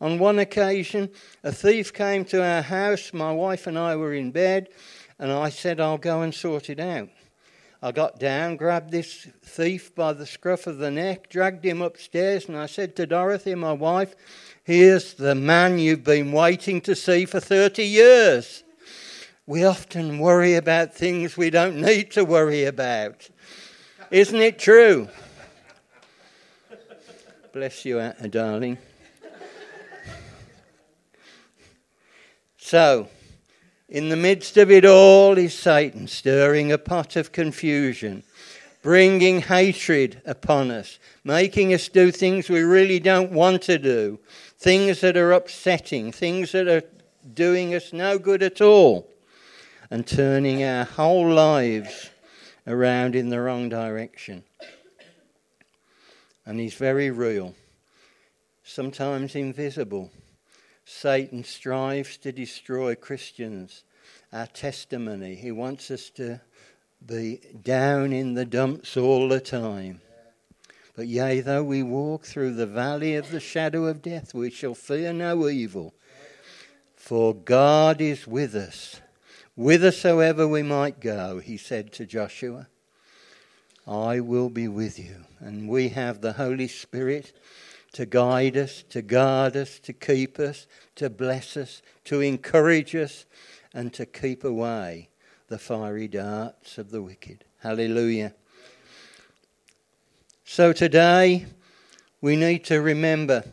On 0.00 0.18
one 0.18 0.40
occasion, 0.40 1.10
a 1.44 1.52
thief 1.52 1.92
came 1.92 2.24
to 2.26 2.42
our 2.42 2.62
house. 2.62 3.12
My 3.12 3.32
wife 3.32 3.68
and 3.68 3.78
I 3.78 3.94
were 3.94 4.12
in 4.12 4.32
bed, 4.32 4.70
and 5.18 5.32
I 5.32 5.48
said, 5.48 5.80
I'll 5.80 5.98
go 5.98 6.22
and 6.22 6.34
sort 6.34 6.70
it 6.70 6.80
out. 6.80 7.08
I 7.82 7.92
got 7.92 8.18
down, 8.18 8.56
grabbed 8.56 8.90
this 8.90 9.28
thief 9.42 9.94
by 9.94 10.12
the 10.12 10.26
scruff 10.26 10.66
of 10.66 10.78
the 10.78 10.90
neck, 10.90 11.28
dragged 11.28 11.64
him 11.64 11.82
upstairs, 11.82 12.48
and 12.48 12.56
I 12.56 12.66
said 12.66 12.96
to 12.96 13.06
Dorothy, 13.06 13.54
my 13.54 13.72
wife, 13.72 14.14
Here's 14.64 15.14
the 15.14 15.36
man 15.36 15.78
you've 15.78 16.02
been 16.02 16.32
waiting 16.32 16.80
to 16.80 16.96
see 16.96 17.24
for 17.24 17.38
30 17.38 17.84
years. 17.84 18.64
We 19.46 19.64
often 19.64 20.18
worry 20.18 20.54
about 20.54 20.92
things 20.92 21.36
we 21.36 21.50
don't 21.50 21.80
need 21.80 22.10
to 22.12 22.24
worry 22.24 22.64
about. 22.64 23.28
Isn't 24.10 24.40
it 24.40 24.58
true? 24.58 25.08
Bless 27.52 27.84
you, 27.84 28.12
darling. 28.28 28.78
So, 32.56 33.08
in 33.88 34.08
the 34.08 34.16
midst 34.16 34.56
of 34.56 34.70
it 34.70 34.84
all 34.84 35.38
is 35.38 35.54
Satan 35.54 36.08
stirring 36.08 36.72
a 36.72 36.78
pot 36.78 37.16
of 37.16 37.32
confusion, 37.32 38.24
bringing 38.82 39.42
hatred 39.42 40.20
upon 40.24 40.70
us, 40.70 40.98
making 41.24 41.72
us 41.72 41.88
do 41.88 42.10
things 42.10 42.48
we 42.48 42.62
really 42.62 42.98
don't 42.98 43.32
want 43.32 43.62
to 43.62 43.78
do, 43.78 44.18
things 44.58 45.00
that 45.00 45.16
are 45.16 45.32
upsetting, 45.32 46.10
things 46.10 46.52
that 46.52 46.66
are 46.68 46.82
doing 47.34 47.74
us 47.74 47.92
no 47.92 48.18
good 48.18 48.42
at 48.42 48.60
all, 48.60 49.08
and 49.90 50.06
turning 50.06 50.64
our 50.64 50.84
whole 50.84 51.28
lives 51.28 52.10
around 52.66 53.14
in 53.14 53.28
the 53.28 53.40
wrong 53.40 53.68
direction. 53.68 54.42
And 56.44 56.58
he's 56.58 56.74
very 56.74 57.10
real, 57.10 57.54
sometimes 58.64 59.34
invisible. 59.34 60.10
Satan 60.88 61.42
strives 61.42 62.16
to 62.18 62.30
destroy 62.30 62.94
Christians, 62.94 63.82
our 64.32 64.46
testimony. 64.46 65.34
He 65.34 65.50
wants 65.50 65.90
us 65.90 66.10
to 66.10 66.40
be 67.04 67.40
down 67.62 68.12
in 68.12 68.34
the 68.34 68.44
dumps 68.44 68.96
all 68.96 69.28
the 69.28 69.40
time. 69.40 70.00
But 70.94 71.08
yea, 71.08 71.40
though 71.40 71.64
we 71.64 71.82
walk 71.82 72.24
through 72.24 72.54
the 72.54 72.68
valley 72.68 73.16
of 73.16 73.32
the 73.32 73.40
shadow 73.40 73.86
of 73.86 74.00
death, 74.00 74.32
we 74.32 74.48
shall 74.48 74.74
fear 74.74 75.12
no 75.12 75.48
evil. 75.48 75.92
For 76.94 77.34
God 77.34 78.00
is 78.00 78.28
with 78.28 78.54
us. 78.54 79.00
Whithersoever 79.56 80.46
we 80.46 80.62
might 80.62 81.00
go, 81.00 81.40
he 81.40 81.56
said 81.56 81.92
to 81.94 82.06
Joshua, 82.06 82.68
I 83.88 84.20
will 84.20 84.50
be 84.50 84.68
with 84.68 85.00
you. 85.00 85.24
And 85.40 85.68
we 85.68 85.88
have 85.88 86.20
the 86.20 86.34
Holy 86.34 86.68
Spirit 86.68 87.32
to 87.96 88.04
guide 88.04 88.58
us, 88.58 88.84
to 88.90 89.00
guard 89.00 89.56
us, 89.56 89.78
to 89.78 89.90
keep 89.90 90.38
us, 90.38 90.66
to 90.96 91.08
bless 91.08 91.56
us, 91.56 91.80
to 92.04 92.20
encourage 92.20 92.94
us, 92.94 93.24
and 93.72 93.90
to 93.94 94.04
keep 94.04 94.44
away 94.44 95.08
the 95.48 95.58
fiery 95.58 96.06
darts 96.06 96.76
of 96.76 96.90
the 96.90 97.00
wicked. 97.00 97.42
Hallelujah. 97.60 98.34
So 100.44 100.74
today, 100.74 101.46
we 102.20 102.36
need 102.36 102.64
to 102.64 102.82
remember 102.82 103.44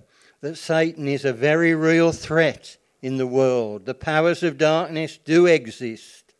that 0.41 0.57
Satan 0.57 1.07
is 1.07 1.23
a 1.23 1.31
very 1.31 1.73
real 1.73 2.12
threat 2.12 2.75
in 3.01 3.15
the 3.15 3.27
world. 3.27 3.85
The 3.85 3.93
powers 3.93 4.43
of 4.43 4.57
darkness 4.57 5.17
do 5.23 5.45
exist. 5.45 6.33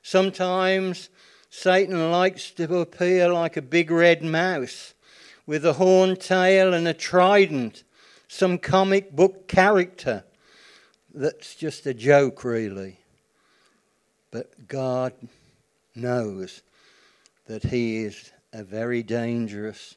Sometimes 0.00 1.10
Satan 1.50 2.10
likes 2.10 2.50
to 2.52 2.78
appear 2.78 3.30
like 3.30 3.58
a 3.58 3.62
big 3.62 3.90
red 3.90 4.22
mouse 4.22 4.94
with 5.50 5.66
a 5.66 5.72
horned 5.72 6.20
tail 6.20 6.72
and 6.72 6.86
a 6.86 6.94
trident, 6.94 7.82
some 8.28 8.56
comic 8.56 9.10
book 9.10 9.48
character 9.48 10.22
that's 11.12 11.56
just 11.56 11.84
a 11.86 11.92
joke, 11.92 12.44
really. 12.44 13.00
But 14.30 14.68
God 14.68 15.12
knows 15.96 16.62
that 17.48 17.64
He 17.64 18.04
is 18.04 18.30
a 18.52 18.62
very 18.62 19.02
dangerous, 19.02 19.96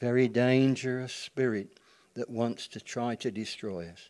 very 0.00 0.28
dangerous 0.28 1.12
spirit 1.12 1.78
that 2.14 2.30
wants 2.30 2.66
to 2.68 2.80
try 2.80 3.16
to 3.16 3.30
destroy 3.30 3.90
us. 3.90 4.08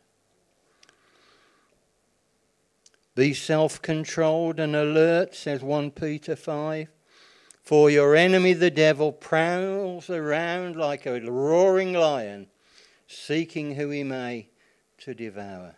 Be 3.17 3.35
self 3.35 3.83
controlled 3.83 4.61
and 4.61 4.77
alert, 4.77 5.35
says 5.35 5.63
1 5.63 5.91
Peter 5.91 6.37
5. 6.37 6.87
For 7.67 7.91
your 7.91 8.15
enemy, 8.15 8.53
the 8.53 8.71
devil, 8.71 9.11
prowls 9.11 10.09
around 10.09 10.77
like 10.77 11.05
a 11.05 11.21
roaring 11.21 11.95
lion, 11.95 12.47
seeking 13.09 13.75
who 13.75 13.91
he 13.91 14.05
may 14.05 14.47
to 14.99 15.15
devour. 15.15 15.75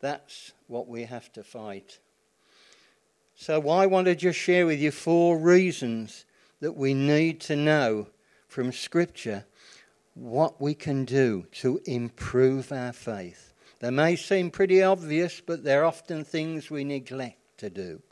That's 0.00 0.54
what 0.66 0.88
we 0.88 1.04
have 1.04 1.32
to 1.34 1.44
fight. 1.44 2.00
So, 3.36 3.68
I 3.68 3.86
want 3.86 4.06
to 4.06 4.16
just 4.16 4.40
share 4.40 4.66
with 4.66 4.80
you 4.80 4.90
four 4.90 5.38
reasons 5.38 6.24
that 6.58 6.72
we 6.72 6.94
need 6.94 7.40
to 7.42 7.54
know 7.54 8.08
from 8.48 8.72
Scripture 8.72 9.44
what 10.14 10.60
we 10.60 10.74
can 10.74 11.04
do 11.04 11.46
to 11.60 11.80
improve 11.84 12.72
our 12.72 12.92
faith. 12.92 13.52
They 13.78 13.90
may 13.90 14.16
seem 14.16 14.50
pretty 14.50 14.82
obvious, 14.82 15.40
but 15.40 15.62
they're 15.62 15.84
often 15.84 16.24
things 16.24 16.72
we 16.72 16.82
neglect 16.82 17.38
to 17.58 17.70
do. 17.70 18.02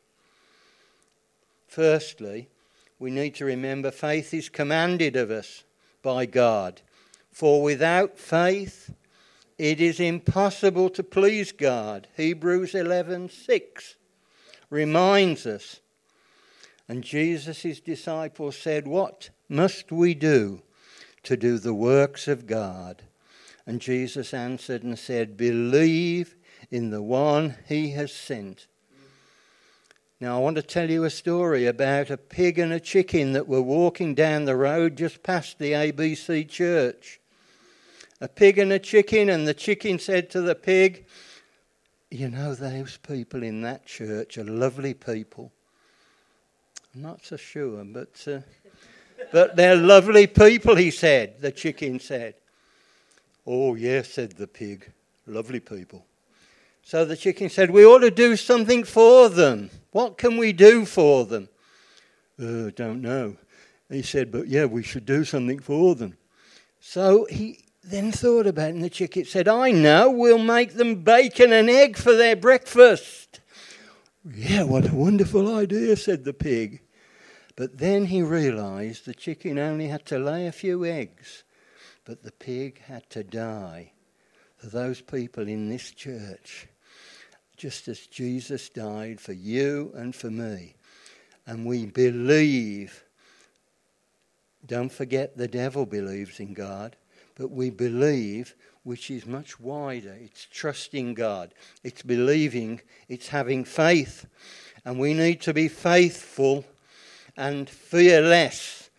Firstly, 1.74 2.48
we 3.00 3.10
need 3.10 3.34
to 3.34 3.44
remember 3.44 3.90
faith 3.90 4.32
is 4.32 4.48
commanded 4.48 5.16
of 5.16 5.32
us 5.32 5.64
by 6.02 6.24
God. 6.24 6.82
For 7.32 7.62
without 7.64 8.16
faith, 8.16 8.94
it 9.58 9.80
is 9.80 9.98
impossible 9.98 10.88
to 10.90 11.02
please 11.02 11.50
God. 11.50 12.06
Hebrews 12.16 12.74
11:6 12.74 13.96
reminds 14.70 15.46
us 15.46 15.80
and 16.88 17.02
Jesus' 17.02 17.80
disciples 17.80 18.56
said, 18.56 18.86
What 18.86 19.30
must 19.48 19.90
we 19.90 20.14
do 20.14 20.62
to 21.24 21.36
do 21.36 21.58
the 21.58 21.74
works 21.74 22.28
of 22.28 22.46
God? 22.46 23.02
And 23.66 23.80
Jesus 23.80 24.32
answered 24.32 24.84
and 24.84 24.96
said, 24.96 25.36
Believe 25.36 26.36
in 26.70 26.90
the 26.90 27.02
one 27.02 27.56
he 27.66 27.90
has 27.90 28.12
sent. 28.12 28.68
Now, 30.20 30.36
I 30.36 30.40
want 30.40 30.56
to 30.56 30.62
tell 30.62 30.90
you 30.90 31.04
a 31.04 31.10
story 31.10 31.66
about 31.66 32.08
a 32.08 32.16
pig 32.16 32.58
and 32.58 32.72
a 32.72 32.78
chicken 32.78 33.32
that 33.32 33.48
were 33.48 33.60
walking 33.60 34.14
down 34.14 34.44
the 34.44 34.56
road 34.56 34.96
just 34.96 35.22
past 35.22 35.58
the 35.58 35.72
ABC 35.72 36.48
church. 36.48 37.20
A 38.20 38.28
pig 38.28 38.58
and 38.58 38.72
a 38.72 38.78
chicken, 38.78 39.28
and 39.28 39.46
the 39.46 39.54
chicken 39.54 39.98
said 39.98 40.30
to 40.30 40.40
the 40.40 40.54
pig, 40.54 41.06
You 42.10 42.28
know, 42.28 42.54
those 42.54 42.96
people 42.96 43.42
in 43.42 43.62
that 43.62 43.86
church 43.86 44.38
are 44.38 44.44
lovely 44.44 44.94
people. 44.94 45.52
I'm 46.94 47.02
not 47.02 47.24
so 47.24 47.36
sure, 47.36 47.84
but, 47.84 48.24
uh, 48.28 48.38
but 49.32 49.56
they're 49.56 49.74
lovely 49.74 50.28
people, 50.28 50.76
he 50.76 50.92
said, 50.92 51.40
the 51.40 51.50
chicken 51.50 51.98
said. 51.98 52.34
Oh, 53.44 53.74
yes, 53.74 54.10
said 54.10 54.32
the 54.32 54.46
pig, 54.46 54.92
lovely 55.26 55.60
people. 55.60 56.06
So 56.84 57.06
the 57.06 57.16
chicken 57.16 57.48
said, 57.48 57.70
We 57.70 57.84
ought 57.84 58.00
to 58.00 58.10
do 58.10 58.36
something 58.36 58.84
for 58.84 59.30
them. 59.30 59.70
What 59.90 60.18
can 60.18 60.36
we 60.36 60.52
do 60.52 60.84
for 60.84 61.24
them? 61.24 61.48
Uh, 62.38 62.70
don't 62.76 63.00
know. 63.00 63.36
He 63.90 64.02
said, 64.02 64.30
But 64.30 64.48
yeah, 64.48 64.66
we 64.66 64.82
should 64.82 65.06
do 65.06 65.24
something 65.24 65.60
for 65.60 65.94
them. 65.94 66.18
So 66.80 67.26
he 67.30 67.64
then 67.82 68.12
thought 68.12 68.46
about 68.46 68.68
it, 68.68 68.74
and 68.74 68.84
the 68.84 68.90
chicken 68.90 69.24
said, 69.24 69.48
I 69.48 69.70
know, 69.70 70.10
we'll 70.10 70.38
make 70.38 70.74
them 70.74 71.02
bacon 71.02 71.52
and 71.52 71.70
egg 71.70 71.96
for 71.96 72.14
their 72.14 72.36
breakfast. 72.36 73.40
Yeah, 74.24 74.64
what 74.64 74.90
a 74.90 74.94
wonderful 74.94 75.54
idea, 75.54 75.96
said 75.96 76.24
the 76.24 76.34
pig. 76.34 76.82
But 77.56 77.78
then 77.78 78.06
he 78.06 78.22
realized 78.22 79.06
the 79.06 79.14
chicken 79.14 79.58
only 79.58 79.88
had 79.88 80.04
to 80.06 80.18
lay 80.18 80.46
a 80.46 80.52
few 80.52 80.84
eggs, 80.84 81.44
but 82.04 82.22
the 82.22 82.32
pig 82.32 82.82
had 82.82 83.08
to 83.10 83.22
die 83.22 83.92
for 84.56 84.66
those 84.66 85.00
people 85.00 85.46
in 85.46 85.68
this 85.68 85.90
church, 85.90 86.68
just 87.64 87.88
as 87.88 88.06
Jesus 88.08 88.68
died 88.68 89.18
for 89.18 89.32
you 89.32 89.90
and 89.96 90.14
for 90.14 90.30
me. 90.30 90.74
and 91.46 91.64
we 91.64 91.86
believe. 91.86 93.04
Don't 94.66 94.92
forget 94.92 95.38
the 95.38 95.48
devil 95.48 95.86
believes 95.86 96.40
in 96.40 96.52
God, 96.52 96.94
but 97.34 97.50
we 97.50 97.70
believe, 97.70 98.54
which 98.82 99.10
is 99.10 99.24
much 99.24 99.58
wider. 99.58 100.14
It's 100.20 100.46
trusting 100.52 101.14
God, 101.14 101.54
it's 101.82 102.02
believing, 102.02 102.82
it's 103.08 103.28
having 103.28 103.64
faith. 103.64 104.26
And 104.84 104.98
we 104.98 105.14
need 105.14 105.40
to 105.40 105.54
be 105.54 105.68
faithful 105.68 106.66
and 107.34 107.66
fearless 107.70 108.90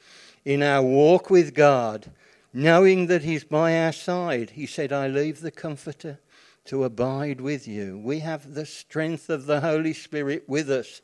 in 0.43 0.63
our 0.63 0.81
walk 0.81 1.29
with 1.29 1.53
God, 1.53 2.09
knowing 2.51 3.05
that 3.05 3.21
He's 3.21 3.43
by 3.43 3.77
our 3.77 3.93
side. 3.93 4.49
He 4.55 4.65
said, 4.65 4.91
I 4.91 5.07
leave 5.07 5.41
the 5.41 5.51
Comforter 5.51 6.17
to 6.65 6.83
abide 6.83 7.41
with 7.41 7.67
you. 7.67 7.97
We 7.97 8.19
have 8.19 8.53
the 8.53 8.65
strength 8.65 9.29
of 9.29 9.45
the 9.45 9.61
Holy 9.61 9.93
Spirit 9.93 10.43
with 10.47 10.69
us 10.69 11.01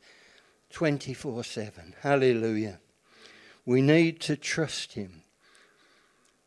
24 0.72 1.44
7. 1.44 1.96
Hallelujah. 2.02 2.80
We 3.66 3.82
need 3.82 4.20
to 4.22 4.36
trust 4.36 4.94
Him. 4.94 5.22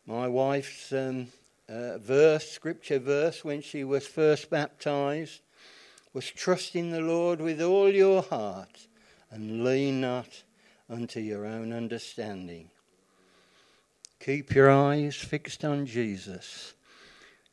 My 0.07 0.29
wife's 0.29 0.93
um, 0.93 1.29
uh, 1.69 1.99
verse, 1.99 2.51
scripture 2.51 2.99
verse, 2.99 3.45
when 3.45 3.63
she 3.63 3.85
was 3.85 4.07
first 4.07 4.51
baptized, 4.51 5.41
was 6.13 6.31
trust 6.31 6.77
in 6.77 6.91
the 6.91 7.01
Lord 7.01 7.41
with 7.41 7.63
all 7.63 7.91
your 7.91 8.23
heart 8.23 8.87
and 9.31 9.65
lean 9.65 10.01
not 10.01 10.43
unto 10.89 11.21
your 11.21 11.47
own 11.47 11.73
understanding. 11.73 12.71
Keep 14.21 14.55
your 14.55 14.71
eyes 14.71 15.17
fixed 15.17 15.65
on 15.65 15.87
Jesus. 15.87 16.75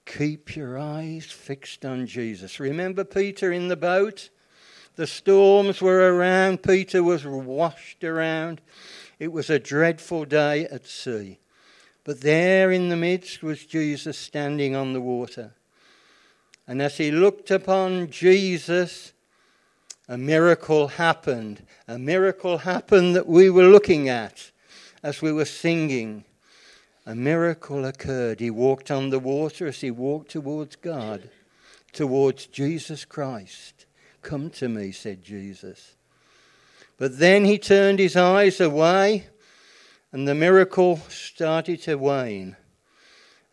Keep 0.06 0.56
your 0.56 0.78
eyes 0.78 1.26
fixed 1.26 1.86
on 1.86 2.08
Jesus. 2.08 2.60
Remember 2.60 3.04
Peter 3.04 3.52
in 3.52 3.68
the 3.68 3.76
boat? 3.76 4.30
The 4.96 5.08
storms 5.08 5.82
were 5.82 6.16
around. 6.16 6.64
Peter 6.64 7.04
was 7.04 7.26
washed 7.26 8.04
around. 8.04 8.62
It 9.20 9.32
was 9.32 9.50
a 9.50 9.60
dreadful 9.60 10.26
day 10.26 10.66
at 10.66 10.86
sea. 10.86 11.40
But 12.04 12.22
there 12.22 12.72
in 12.72 12.90
the 12.90 12.96
midst 12.96 13.44
was 13.44 13.66
Jesus 13.66 14.18
standing 14.18 14.76
on 14.76 14.94
the 14.94 15.02
water. 15.02 15.54
And 16.68 16.82
as 16.82 16.98
he 16.98 17.12
looked 17.12 17.52
upon 17.52 18.10
Jesus, 18.10 19.14
a 20.08 20.18
miracle 20.18 20.88
happened. 20.88 21.66
A 21.88 21.98
miracle 21.98 22.60
happened 22.60 23.16
that 23.16 23.28
we 23.28 23.50
were 23.50 23.68
looking 23.68 24.10
at 24.10 24.52
as 25.04 25.22
we 25.22 25.32
were 25.32 25.46
singing. 25.46 26.26
A 27.06 27.16
miracle 27.16 27.86
occurred. 27.86 28.40
He 28.40 28.52
walked 28.52 28.92
on 28.92 29.10
the 29.10 29.20
water 29.20 29.68
as 29.68 29.82
he 29.82 29.90
walked 29.90 30.32
towards 30.32 30.76
God, 30.76 31.30
towards 31.92 32.46
Jesus 32.46 33.06
Christ. 33.06 33.86
Come 34.22 34.52
to 34.52 34.70
me, 34.70 34.92
said 34.92 35.24
Jesus. 35.24 35.96
But 36.98 37.18
then 37.18 37.46
he 37.46 37.58
turned 37.58 37.98
his 37.98 38.16
eyes 38.16 38.62
away, 38.62 39.28
and 40.12 40.28
the 40.28 40.36
miracle 40.36 40.98
started 41.10 41.82
to 41.84 41.96
wane, 41.96 42.56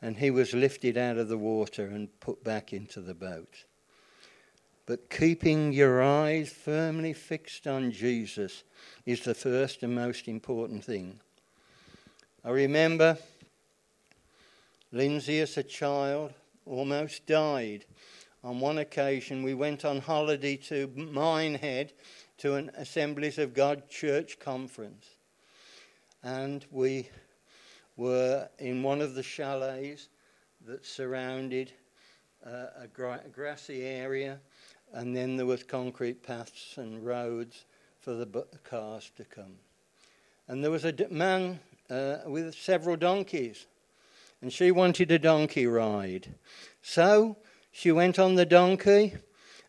and 0.03 0.19
he 0.19 0.31
was 0.31 0.53
lifted 0.53 0.99
out 0.99 1.17
of 1.17 1.29
the 1.29 1.39
water 1.39 1.87
and 1.87 2.21
put 2.21 2.45
back 2.45 2.75
into 2.75 3.01
the 3.01 3.15
boat. 3.15 3.65
But 4.85 5.09
keeping 5.09 5.73
your 5.73 6.03
eyes 6.03 6.51
firmly 6.51 7.15
fixed 7.15 7.67
on 7.67 7.93
Jesus 7.93 8.63
is 9.07 9.23
the 9.23 9.35
first 9.35 9.83
and 9.83 9.95
most 9.95 10.29
important 10.29 10.85
thing. 10.85 11.21
I 12.45 12.51
remember 12.51 13.17
Lindsay, 14.91 15.41
as 15.41 15.59
a 15.59 15.63
child, 15.63 16.33
almost 16.65 17.27
died. 17.27 17.85
On 18.43 18.59
one 18.59 18.79
occasion, 18.79 19.43
we 19.43 19.53
went 19.53 19.85
on 19.85 20.01
holiday 20.01 20.57
to 20.57 20.87
Minehead 20.97 21.93
to 22.39 22.55
an 22.55 22.71
Assemblies 22.75 23.37
of 23.37 23.53
God 23.53 23.91
church 23.91 24.39
conference. 24.39 25.05
And 26.23 26.65
we 26.71 27.11
were 27.99 28.49
in 28.59 28.83
one 28.83 29.03
of 29.03 29.15
the 29.15 29.23
chalets 29.23 30.09
that 30.65 30.87
surrounded 30.87 31.71
uh, 32.47 32.67
a, 32.81 32.87
gra- 32.91 33.25
grassy 33.31 33.83
area, 33.83 34.41
and 34.95 35.15
then 35.15 35.37
there 35.37 35.45
was 35.45 35.65
concrete 35.65 36.23
paths 36.23 36.79
and 36.79 37.05
roads 37.05 37.67
for 38.01 38.15
the 38.15 38.25
bu- 38.25 38.47
cars 38.65 39.11
to 39.17 39.25
come. 39.25 39.57
And 40.47 40.65
there 40.65 40.71
was 40.71 40.87
a 40.87 40.93
d- 40.93 41.09
man 41.11 41.61
uh, 41.91 42.19
with 42.25 42.55
several 42.55 42.97
donkeys 42.97 43.67
and 44.41 44.53
she 44.53 44.71
wanted 44.71 45.11
a 45.11 45.19
donkey 45.19 45.67
ride. 45.67 46.35
So 46.83 47.37
she 47.71 47.93
went 47.93 48.19
on 48.19 48.35
the 48.35 48.47
donkey, 48.47 49.15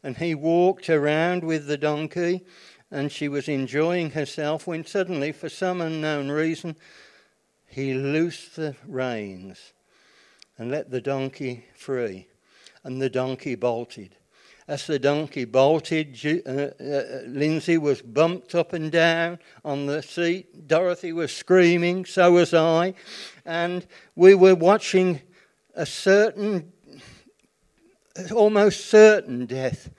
and 0.03 0.17
he 0.17 0.35
walked 0.35 0.89
around 0.89 1.43
with 1.43 1.67
the 1.67 1.77
donkey, 1.77 2.45
and 2.91 3.11
she 3.11 3.27
was 3.27 3.47
enjoying 3.47 4.11
herself 4.11 4.65
when 4.65 4.85
suddenly, 4.85 5.31
for 5.31 5.49
some 5.49 5.81
unknown 5.81 6.29
reason, 6.29 6.75
he 7.67 7.93
loosed 7.93 8.55
the 8.55 8.75
reins 8.87 9.73
and 10.57 10.71
let 10.71 10.89
the 10.89 11.01
donkey 11.01 11.65
free, 11.75 12.27
and 12.83 13.01
the 13.01 13.09
donkey 13.09 13.55
bolted. 13.55 14.15
As 14.69 14.85
the 14.85 14.99
donkey 14.99 15.45
bolted, 15.45 16.15
uh, 16.23 16.49
uh, 16.79 17.21
Lindsay 17.25 17.79
was 17.79 18.03
bumped 18.03 18.53
up 18.53 18.71
and 18.71 18.91
down 18.91 19.39
on 19.65 19.87
the 19.87 20.03
seat. 20.03 20.67
Dorothy 20.67 21.11
was 21.11 21.35
screaming, 21.35 22.05
so 22.05 22.33
was 22.33 22.53
I. 22.53 22.93
And 23.47 23.87
we 24.15 24.35
were 24.35 24.53
watching 24.53 25.21
a 25.73 25.87
certain, 25.87 26.71
almost 28.31 28.85
certain 28.85 29.47
death 29.47 29.89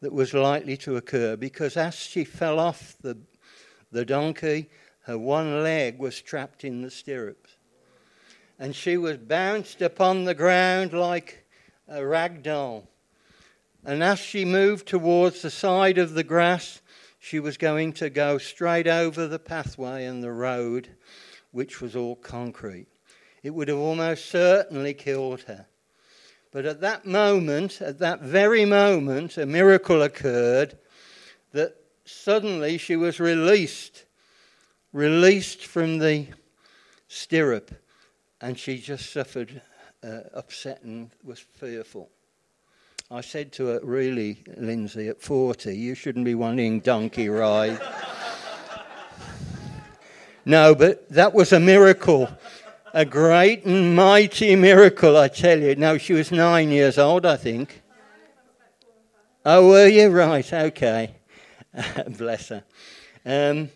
that 0.00 0.14
was 0.14 0.32
likely 0.32 0.78
to 0.78 0.96
occur 0.96 1.36
because 1.36 1.76
as 1.76 1.94
she 1.94 2.24
fell 2.24 2.58
off 2.58 2.96
the, 3.02 3.18
the 3.92 4.06
donkey, 4.06 4.70
her 5.02 5.18
one 5.18 5.62
leg 5.62 5.98
was 5.98 6.22
trapped 6.22 6.64
in 6.64 6.80
the 6.80 6.90
stirrups. 6.90 7.56
And 8.58 8.74
she 8.74 8.96
was 8.96 9.18
bounced 9.18 9.82
upon 9.82 10.24
the 10.24 10.34
ground 10.34 10.94
like 10.94 11.44
a 11.86 12.06
rag 12.06 12.42
doll. 12.42 12.88
And 13.86 14.02
as 14.02 14.18
she 14.18 14.44
moved 14.44 14.88
towards 14.88 15.42
the 15.42 15.50
side 15.50 15.98
of 15.98 16.14
the 16.14 16.24
grass, 16.24 16.80
she 17.18 17.38
was 17.38 17.58
going 17.58 17.92
to 17.94 18.08
go 18.08 18.38
straight 18.38 18.86
over 18.86 19.26
the 19.26 19.38
pathway 19.38 20.06
and 20.06 20.22
the 20.22 20.32
road, 20.32 20.88
which 21.52 21.80
was 21.80 21.94
all 21.94 22.16
concrete. 22.16 22.86
It 23.42 23.50
would 23.50 23.68
have 23.68 23.78
almost 23.78 24.26
certainly 24.26 24.94
killed 24.94 25.42
her. 25.42 25.66
But 26.50 26.64
at 26.64 26.80
that 26.80 27.04
moment, 27.04 27.82
at 27.82 27.98
that 27.98 28.22
very 28.22 28.64
moment, 28.64 29.36
a 29.36 29.44
miracle 29.44 30.02
occurred 30.02 30.78
that 31.52 31.76
suddenly 32.04 32.78
she 32.78 32.96
was 32.96 33.20
released, 33.20 34.04
released 34.92 35.66
from 35.66 35.98
the 35.98 36.28
stirrup, 37.08 37.70
and 38.40 38.58
she 38.58 38.78
just 38.78 39.12
suffered 39.12 39.60
uh, 40.02 40.20
upset 40.32 40.82
and 40.82 41.10
was 41.22 41.40
fearful. 41.40 42.10
I 43.14 43.20
said 43.20 43.52
to 43.52 43.66
her, 43.66 43.80
Really, 43.84 44.42
Lindsay, 44.56 45.06
at 45.06 45.22
40, 45.22 45.72
you 45.72 45.94
shouldn't 45.94 46.24
be 46.24 46.34
wanting 46.34 46.80
donkey 46.80 47.28
ride. 47.28 47.80
no, 50.44 50.74
but 50.74 51.08
that 51.10 51.32
was 51.32 51.52
a 51.52 51.60
miracle. 51.60 52.28
A 52.92 53.04
great 53.04 53.66
and 53.66 53.94
mighty 53.94 54.56
miracle, 54.56 55.16
I 55.16 55.28
tell 55.28 55.60
you. 55.60 55.76
No, 55.76 55.96
she 55.96 56.12
was 56.12 56.32
nine 56.32 56.72
years 56.72 56.98
old, 56.98 57.24
I 57.24 57.36
think. 57.36 57.82
Oh, 59.46 59.68
were 59.68 59.86
you? 59.86 60.08
Right, 60.08 60.52
okay. 60.52 61.14
Bless 62.18 62.48
her. 62.48 62.64
Um, 63.24 63.70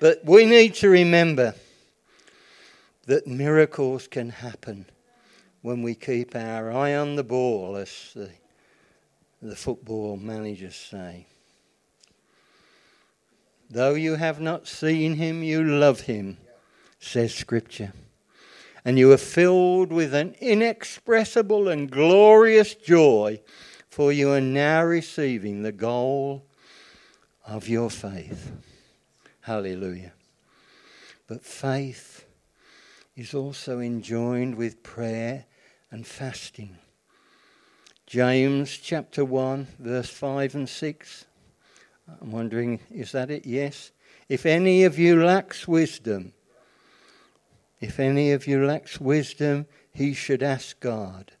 but 0.00 0.24
we 0.24 0.46
need 0.46 0.76
to 0.76 0.88
remember 0.88 1.54
that 3.04 3.26
miracles 3.26 4.08
can 4.08 4.30
happen 4.30 4.86
when 5.60 5.82
we 5.82 5.94
keep 5.94 6.34
our 6.34 6.72
eye 6.72 6.94
on 6.94 7.16
the 7.16 7.24
ball, 7.24 7.76
as 7.76 8.12
the 8.14 8.30
the 9.42 9.56
football 9.56 10.16
managers 10.16 10.76
say. 10.76 11.26
Though 13.68 13.94
you 13.94 14.14
have 14.14 14.40
not 14.40 14.68
seen 14.68 15.16
him, 15.16 15.42
you 15.42 15.64
love 15.64 16.02
him, 16.02 16.36
says 17.00 17.34
Scripture. 17.34 17.92
And 18.84 18.98
you 18.98 19.12
are 19.12 19.18
filled 19.18 19.92
with 19.92 20.14
an 20.14 20.34
inexpressible 20.40 21.68
and 21.68 21.90
glorious 21.90 22.74
joy, 22.74 23.40
for 23.88 24.12
you 24.12 24.30
are 24.30 24.40
now 24.40 24.84
receiving 24.84 25.62
the 25.62 25.72
goal 25.72 26.44
of 27.46 27.68
your 27.68 27.90
faith. 27.90 28.52
Hallelujah. 29.40 30.12
But 31.26 31.44
faith 31.44 32.24
is 33.16 33.34
also 33.34 33.80
enjoined 33.80 34.54
with 34.54 34.82
prayer 34.82 35.46
and 35.90 36.06
fasting. 36.06 36.78
James 38.12 38.76
chapter 38.76 39.24
1, 39.24 39.68
verse 39.78 40.10
5 40.10 40.54
and 40.54 40.68
6. 40.68 41.24
I'm 42.20 42.30
wondering, 42.30 42.78
is 42.90 43.12
that 43.12 43.30
it? 43.30 43.46
Yes. 43.46 43.90
If 44.28 44.44
any 44.44 44.84
of 44.84 44.98
you 44.98 45.24
lacks 45.24 45.66
wisdom, 45.66 46.34
if 47.80 47.98
any 47.98 48.32
of 48.32 48.46
you 48.46 48.66
lacks 48.66 49.00
wisdom, 49.00 49.64
he 49.94 50.12
should 50.12 50.42
ask 50.42 50.78
God. 50.78 51.32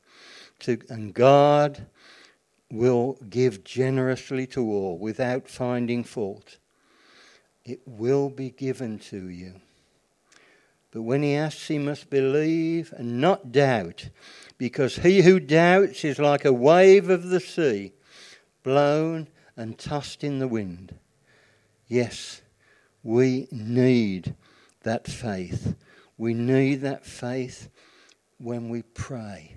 To, 0.60 0.78
and 0.88 1.12
God 1.12 1.88
will 2.70 3.18
give 3.28 3.64
generously 3.64 4.46
to 4.46 4.64
all 4.66 4.96
without 4.96 5.48
finding 5.48 6.02
fault. 6.02 6.56
it 7.66 7.82
will 7.84 8.30
be 8.30 8.48
given 8.48 8.98
to 9.10 9.28
you. 9.28 9.60
But 10.90 11.02
when 11.02 11.22
he 11.22 11.34
asks, 11.34 11.68
he 11.68 11.78
must 11.78 12.08
believe 12.08 12.94
and 12.96 13.20
not 13.20 13.52
doubt, 13.52 14.08
because 14.62 14.94
he 14.94 15.22
who 15.22 15.40
doubts 15.40 16.04
is 16.04 16.20
like 16.20 16.44
a 16.44 16.52
wave 16.52 17.10
of 17.10 17.30
the 17.30 17.40
sea, 17.40 17.92
blown 18.62 19.26
and 19.56 19.76
tossed 19.76 20.22
in 20.22 20.38
the 20.38 20.46
wind. 20.46 20.94
Yes, 21.88 22.42
we 23.02 23.48
need 23.50 24.36
that 24.84 25.08
faith. 25.08 25.74
We 26.16 26.32
need 26.32 26.76
that 26.82 27.04
faith 27.04 27.70
when 28.38 28.68
we 28.68 28.82
pray. 28.82 29.56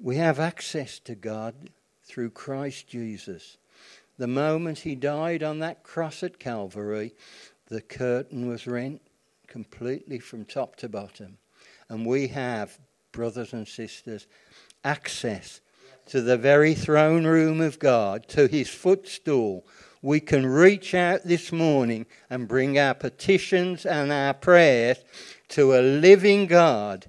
We 0.00 0.16
have 0.16 0.40
access 0.40 0.98
to 0.98 1.14
God 1.14 1.70
through 2.02 2.30
Christ 2.30 2.88
Jesus. 2.88 3.58
The 4.18 4.26
moment 4.26 4.80
he 4.80 4.96
died 4.96 5.44
on 5.44 5.60
that 5.60 5.84
cross 5.84 6.24
at 6.24 6.40
Calvary, 6.40 7.14
the 7.68 7.80
curtain 7.80 8.48
was 8.48 8.66
rent 8.66 9.02
completely 9.46 10.18
from 10.18 10.44
top 10.44 10.74
to 10.78 10.88
bottom. 10.88 11.38
And 11.88 12.04
we 12.04 12.26
have, 12.26 12.76
brothers 13.12 13.52
and 13.52 13.66
sisters, 13.66 14.26
access 14.84 15.60
to 16.06 16.20
the 16.20 16.36
very 16.36 16.74
throne 16.74 17.26
room 17.26 17.60
of 17.60 17.78
God, 17.78 18.26
to 18.28 18.46
his 18.46 18.68
footstool. 18.68 19.64
We 20.02 20.20
can 20.20 20.46
reach 20.46 20.94
out 20.94 21.24
this 21.24 21.52
morning 21.52 22.06
and 22.28 22.48
bring 22.48 22.78
our 22.78 22.94
petitions 22.94 23.84
and 23.84 24.10
our 24.10 24.34
prayers 24.34 24.98
to 25.50 25.74
a 25.74 25.80
living 25.80 26.46
God, 26.46 27.06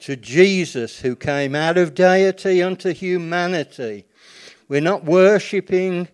to 0.00 0.16
Jesus 0.16 1.00
who 1.00 1.16
came 1.16 1.54
out 1.54 1.78
of 1.78 1.94
deity 1.94 2.62
unto 2.62 2.92
humanity. 2.92 4.04
We're 4.68 4.80
not 4.80 5.04
worshipping 5.04 6.08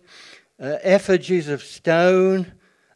uh, 0.59 0.77
effigies 0.81 1.49
of 1.49 1.61
stone 1.61 2.53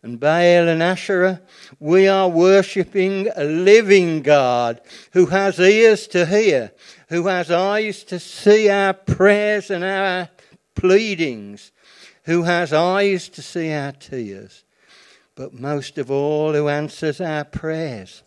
and 0.08 0.20
Baal 0.22 0.70
and 0.70 0.82
Asherah. 0.82 1.41
We 1.80 2.08
are 2.08 2.30
worshipping 2.30 3.28
a 3.36 3.43
living 3.43 4.22
God 4.22 4.80
who 5.12 5.28
has 5.28 5.60
ears 5.60 6.08
to 6.08 6.26
hear, 6.26 6.72
who 7.10 7.28
has 7.28 7.52
eyes 7.52 8.04
to 8.06 8.20
see 8.20 8.70
our 8.70 8.93
prayers 8.93 9.70
and 9.70 9.84
our 9.84 10.30
pleadings, 10.76 11.74
who 12.24 12.43
has 12.43 12.72
eyes 12.72 13.28
to 13.30 13.41
see 13.41 13.74
our 13.74 13.91
tears, 13.91 14.63
but 15.36 15.54
most 15.54 15.98
of 15.98 16.10
all, 16.10 16.54
who 16.54 16.70
answers 16.70 17.20
our 17.20 17.43
prayers. 17.43 18.24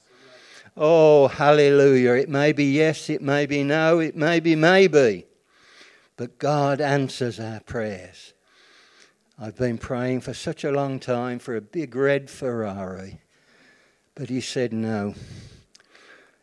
Oh, 0.76 1.28
hallelujah. 1.28 2.12
It 2.12 2.28
may 2.28 2.52
be 2.52 2.66
yes, 2.66 3.08
it 3.08 3.22
may 3.22 3.46
be 3.46 3.64
no, 3.64 4.00
it 4.00 4.16
may 4.16 4.40
be 4.40 4.54
maybe, 4.54 5.26
but 6.16 6.38
God 6.38 6.80
answers 6.80 7.40
our 7.40 7.60
prayers. 7.60 8.29
I've 9.42 9.56
been 9.56 9.78
praying 9.78 10.20
for 10.20 10.34
such 10.34 10.64
a 10.64 10.70
long 10.70 11.00
time 11.00 11.38
for 11.38 11.56
a 11.56 11.62
big 11.62 11.96
red 11.96 12.28
Ferrari. 12.28 13.22
But 14.14 14.28
he 14.28 14.42
said 14.42 14.70
no. 14.74 15.14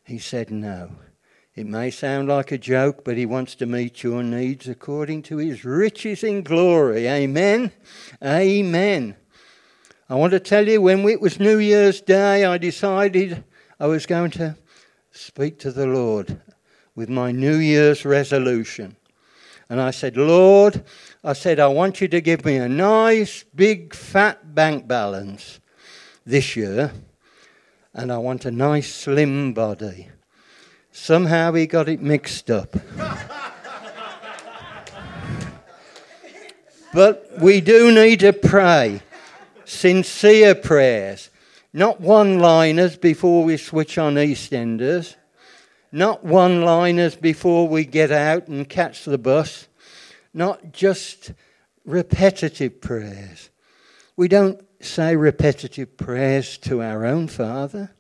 He 0.04 0.18
said 0.18 0.50
no. 0.50 0.90
It 1.54 1.68
may 1.68 1.92
sound 1.92 2.28
like 2.28 2.52
a 2.52 2.58
joke, 2.58 3.04
but 3.06 3.16
he 3.16 3.28
wants 3.28 3.54
to 3.56 3.68
meet 3.68 4.02
your 4.02 4.24
needs 4.24 4.68
according 4.68 5.22
to 5.24 5.38
his 5.38 5.64
riches 5.64 6.24
in 6.24 6.42
glory. 6.42 7.08
Amen. 7.08 7.72
Amen. 8.24 9.16
I 10.10 10.16
want 10.16 10.32
to 10.32 10.40
tell 10.40 10.68
you, 10.68 10.82
when 10.82 11.08
it 11.08 11.22
was 11.22 11.40
New 11.40 11.60
Year's 11.60 12.02
Day, 12.02 12.46
I 12.46 12.58
decided 12.58 13.44
I 13.80 13.86
was 13.86 14.08
going 14.08 14.32
to 14.32 14.58
speak 15.12 15.60
to 15.60 15.72
the 15.72 15.86
Lord 15.86 16.42
with 16.96 17.10
my 17.10 17.32
New 17.32 17.58
Year's 17.58 18.06
resolution. 18.06 18.98
And 19.70 19.82
I 19.82 19.92
said, 19.92 20.16
Lord, 20.16 20.84
I 21.28 21.34
said, 21.34 21.60
I 21.60 21.68
want 21.68 22.00
you 22.00 22.08
to 22.08 22.22
give 22.22 22.46
me 22.46 22.56
a 22.56 22.70
nice, 22.70 23.44
big, 23.54 23.94
fat 23.94 24.56
bank 24.56 24.88
balance 24.88 25.60
this 26.26 26.56
year, 26.56 26.94
and 27.94 28.14
I 28.14 28.18
want 28.18 28.46
a 28.46 28.52
nice, 28.52 28.94
slim 28.94 29.54
body. 29.54 30.08
Somehow 30.94 31.52
he 31.52 31.68
got 31.68 31.90
it 31.90 32.02
mixed 32.02 32.50
up. 32.50 32.78
but 36.94 37.30
we 37.42 37.60
do 37.60 37.92
need 37.92 38.22
to 38.22 38.32
pray 38.32 39.02
sincere 39.66 40.56
prayers, 40.56 41.30
not 41.74 42.00
one 42.00 42.40
liners 42.40 42.96
before 42.96 43.44
we 43.44 43.58
switch 43.58 43.98
on 43.98 44.16
EastEnders 44.16 45.18
not 45.92 46.24
one 46.24 46.62
liners 46.62 47.16
before 47.16 47.68
we 47.68 47.86
get 47.86 48.12
out 48.12 48.48
and 48.48 48.68
catch 48.68 49.06
the 49.06 49.18
bus, 49.18 49.67
not 50.34 50.72
just 50.74 51.32
repetitive 51.86 52.82
prayers. 52.82 53.50
We 54.16 54.28
don't 54.28 54.64
say 54.82 55.16
repetitive 55.16 55.98
prayers 55.98 56.58
to 56.60 56.82
our 56.82 57.06
own 57.06 57.28
Father. 57.28 57.92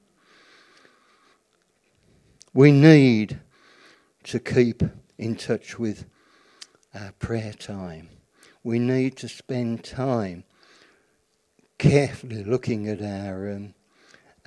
We 2.53 2.71
need 2.71 3.39
to 4.23 4.39
keep 4.39 4.83
in 5.17 5.35
touch 5.35 5.79
with 5.79 6.05
our 6.93 7.13
prayer 7.19 7.53
time. 7.53 8.09
We 8.63 8.79
need 8.79 9.15
to 9.17 9.29
spend 9.29 9.83
time 9.83 10.43
carefully 11.77 12.43
looking 12.43 12.87
at 12.87 13.01
our, 13.01 13.51
um, 13.51 13.73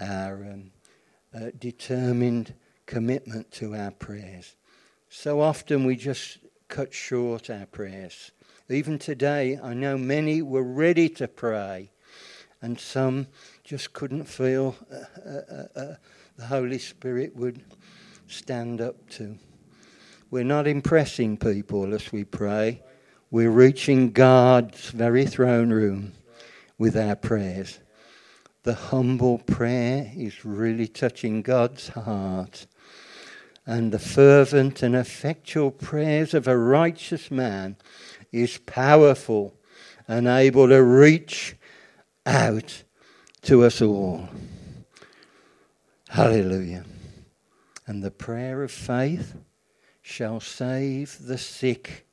our 0.00 0.34
um, 0.34 0.72
uh, 1.34 1.50
determined 1.58 2.54
commitment 2.86 3.52
to 3.52 3.74
our 3.74 3.92
prayers. 3.92 4.56
So 5.08 5.40
often 5.40 5.84
we 5.84 5.96
just 5.96 6.38
cut 6.70 6.94
short 6.94 7.50
our 7.50 7.66
prayers. 7.66 8.30
Even 8.68 8.96
today, 8.96 9.58
I 9.60 9.74
know 9.74 9.98
many 9.98 10.40
were 10.40 10.62
ready 10.62 11.08
to 11.08 11.26
pray, 11.26 11.90
and 12.62 12.78
some 12.78 13.26
just 13.64 13.92
couldn't 13.92 14.26
feel 14.26 14.76
uh, 14.90 15.28
uh, 15.28 15.40
uh, 15.52 15.80
uh, 15.80 15.94
the 16.36 16.46
Holy 16.46 16.78
Spirit 16.78 17.34
would 17.34 17.60
stand 18.28 18.80
up 18.80 19.10
to. 19.10 19.36
We're 20.30 20.44
not 20.44 20.68
impressing 20.68 21.36
people 21.36 21.92
as 21.92 22.12
we 22.12 22.22
pray, 22.22 22.82
we're 23.32 23.50
reaching 23.50 24.12
God's 24.12 24.90
very 24.90 25.26
throne 25.26 25.70
room 25.70 26.12
with 26.78 26.96
our 26.96 27.16
prayers. 27.16 27.80
The 28.62 28.74
humble 28.74 29.38
prayer 29.38 30.10
is 30.14 30.44
really 30.44 30.86
touching 30.86 31.42
God's 31.42 31.88
heart 31.88 32.66
and 33.70 33.92
the 33.92 34.00
fervent 34.00 34.82
and 34.82 34.96
effectual 34.96 35.70
prayers 35.70 36.34
of 36.34 36.48
a 36.48 36.58
righteous 36.58 37.30
man 37.30 37.76
is 38.32 38.58
powerful 38.58 39.54
and 40.08 40.26
able 40.26 40.66
to 40.66 40.82
reach 40.82 41.54
out 42.26 42.82
to 43.42 43.62
us 43.62 43.80
all. 43.80 44.28
Hallelujah. 46.08 46.84
And 47.86 48.02
the 48.02 48.10
prayer 48.10 48.64
of 48.64 48.72
faith 48.72 49.36
shall 50.02 50.40
save 50.40 51.18
the 51.20 51.38
sick. 51.38 52.08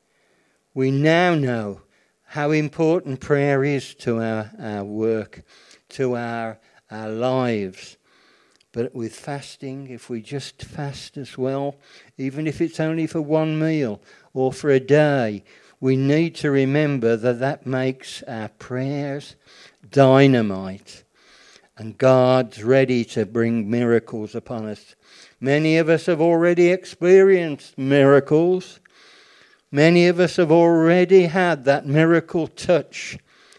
We 0.75 0.91
now 0.91 1.33
know 1.33 1.81
how 2.23 2.51
important 2.51 3.19
prayer 3.19 3.63
is 3.63 3.95
to 3.95 4.21
our, 4.21 4.51
our 4.61 4.83
work, 4.83 5.41
to 5.89 6.15
our, 6.15 6.59
our 6.91 7.09
lives. 7.09 7.96
But 8.77 8.93
with 8.93 9.15
fasting, 9.15 9.89
if 9.89 10.07
we 10.07 10.21
just 10.21 10.61
fast 10.61 11.17
as 11.17 11.35
well, 11.35 11.77
even 12.15 12.45
if 12.45 12.61
it's 12.61 12.79
only 12.79 13.07
for 13.07 13.21
one 13.21 13.57
meal 13.57 13.99
or 14.35 14.53
for 14.53 14.69
a 14.69 14.79
day, 14.79 15.43
we 15.79 15.95
need 15.95 16.35
to 16.35 16.51
remember 16.51 17.15
that 17.15 17.39
that 17.39 17.65
makes 17.65 18.21
our 18.27 18.49
prayers 18.49 19.35
dynamite. 19.89 21.03
And 21.75 21.97
God's 21.97 22.63
ready 22.63 23.03
to 23.05 23.25
bring 23.25 23.67
miracles 23.67 24.35
upon 24.35 24.67
us. 24.67 24.93
Many 25.41 25.79
of 25.79 25.89
us 25.89 26.05
have 26.05 26.21
already 26.21 26.67
experienced 26.69 27.79
miracles. 27.79 28.79
Many 29.71 30.07
of 30.07 30.19
us 30.19 30.35
have 30.35 30.51
already 30.51 31.23
had 31.23 31.65
that 31.65 31.87
miracle 31.87 32.45
touch 32.45 33.17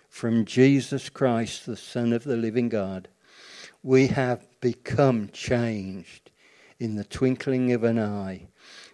from 0.08 0.44
Jesus 0.44 1.08
Christ, 1.08 1.66
the 1.66 1.76
Son 1.76 2.12
of 2.12 2.22
the 2.22 2.36
living 2.36 2.68
God. 2.68 3.08
We 3.82 4.08
have 4.08 4.47
become 4.60 5.28
changed 5.32 6.30
in 6.78 6.96
the 6.96 7.04
twinkling 7.04 7.72
of 7.72 7.84
an 7.84 7.98
eye 7.98 8.48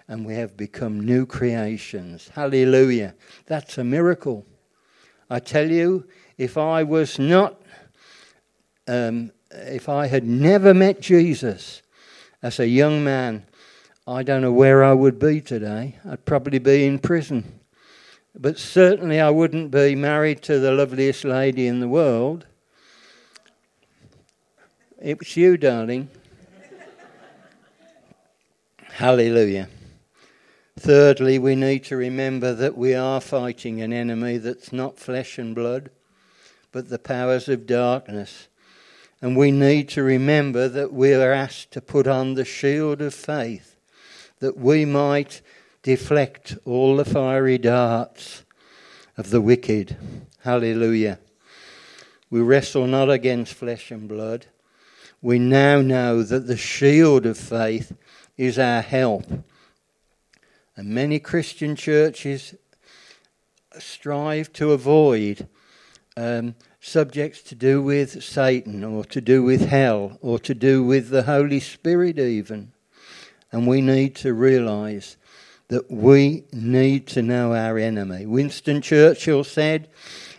and 0.09 0.27
we 0.27 0.35
have 0.35 0.57
become 0.57 1.01
new 1.01 1.25
creations. 1.27 2.31
Hallelujah. 2.35 3.15
That's 3.47 3.79
a 3.79 3.85
miracle. 3.85 4.45
I 5.31 5.39
tell 5.39 5.71
you, 5.71 6.07
if 6.37 6.59
I 6.59 6.83
was 6.83 7.19
not, 7.19 7.61
um, 8.87 9.33
if 9.51 9.89
I 9.89 10.07
had 10.07 10.25
never 10.25 10.75
met 10.75 11.01
Jesus 11.01 11.83
as 12.43 12.61
a 12.61 12.69
young 12.69 13.03
man, 13.03 13.47
I 14.07 14.23
don't 14.23 14.43
know 14.43 14.53
where 14.53 14.85
I 14.85 14.93
would 14.93 15.19
be 15.19 15.41
today. 15.41 15.99
I'd 16.07 16.27
probably 16.27 16.59
be 16.59 16.85
in 16.85 16.99
prison. 16.99 17.61
But 18.35 18.59
certainly 18.59 19.21
I 19.21 19.31
wouldn't 19.31 19.71
be 19.71 19.95
married 19.95 20.43
to 20.43 20.59
the 20.59 20.73
loveliest 20.73 21.25
lady 21.25 21.67
in 21.67 21.81
the 21.81 21.89
world. 21.89 22.47
It 25.05 25.19
was 25.19 25.37
you, 25.37 25.59
darling. 25.59 26.09
Hallelujah. 28.85 29.69
Thirdly, 30.79 31.39
we 31.39 31.55
need 31.55 31.85
to 31.85 31.97
remember 31.97 32.55
that 32.55 32.75
we 32.75 32.95
are 32.95 33.21
fighting 33.21 33.83
an 33.83 33.93
enemy 33.93 34.39
that's 34.39 34.73
not 34.73 34.99
flesh 34.99 35.37
and 35.37 35.55
blood, 35.55 35.91
but 36.73 36.89
the 36.89 36.99
powers 36.99 37.51
of 37.51 37.67
darkness. 37.67 38.49
And 39.21 39.37
we 39.37 39.51
need 39.51 39.91
to 39.91 40.03
remember 40.03 40.71
that 40.71 40.91
we 40.91 41.13
are 41.13 41.33
asked 41.33 41.71
to 41.73 41.83
put 41.83 42.07
on 42.07 42.33
the 42.33 42.47
shield 42.47 43.03
of 43.03 43.13
faith, 43.13 43.77
that 44.39 44.57
we 44.57 44.87
might 44.87 45.43
deflect 45.83 46.57
all 46.65 46.97
the 46.97 47.05
fiery 47.05 47.59
darts 47.59 48.43
of 49.19 49.29
the 49.29 49.43
wicked. 49.43 49.99
Hallelujah. 50.45 51.19
We 52.31 52.41
wrestle 52.41 52.87
not 52.87 53.11
against 53.11 53.53
flesh 53.53 53.91
and 53.91 54.09
blood. 54.09 54.47
We 55.25 55.39
now 55.39 55.81
know 55.81 56.23
that 56.23 56.47
the 56.47 56.57
shield 56.59 57.25
of 57.25 57.39
faith 57.39 57.97
is 58.37 58.59
our 58.59 58.83
help. 58.83 59.25
And 60.77 60.89
many 60.91 61.19
Christian 61.19 61.77
churches 61.77 62.55
strive 63.79 64.53
to 64.53 64.73
avoid 64.73 65.49
um, 66.15 66.57
subjects 66.79 67.41
to 67.45 67.55
do 67.55 67.81
with 67.81 68.23
Satan 68.23 68.85
or 68.85 69.03
to 69.07 69.23
do 69.23 69.43
with 69.43 69.67
hell 69.67 70.19
or 70.21 70.39
to 70.41 70.53
do 70.53 70.85
with 70.85 71.09
the 71.09 71.23
Holy 71.23 71.59
Spirit, 71.59 72.19
even. 72.19 72.73
And 73.51 73.67
we 73.67 73.81
need 73.81 74.17
to 74.17 74.35
realize 74.35 75.17
that 75.69 75.91
we 75.91 76.45
need 76.53 77.07
to 77.07 77.23
know 77.23 77.55
our 77.55 77.79
enemy. 77.79 78.27
Winston 78.27 78.83
Churchill 78.83 79.45
said, 79.45 79.89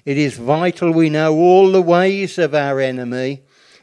It 0.06 0.20
is 0.20 0.38
vital 0.38 0.92
we 0.92 1.10
know 1.10 1.36
all 1.36 1.72
the 1.72 1.82
ways 1.82 2.38
of 2.38 2.54
our 2.54 2.80
enemy 2.80 3.42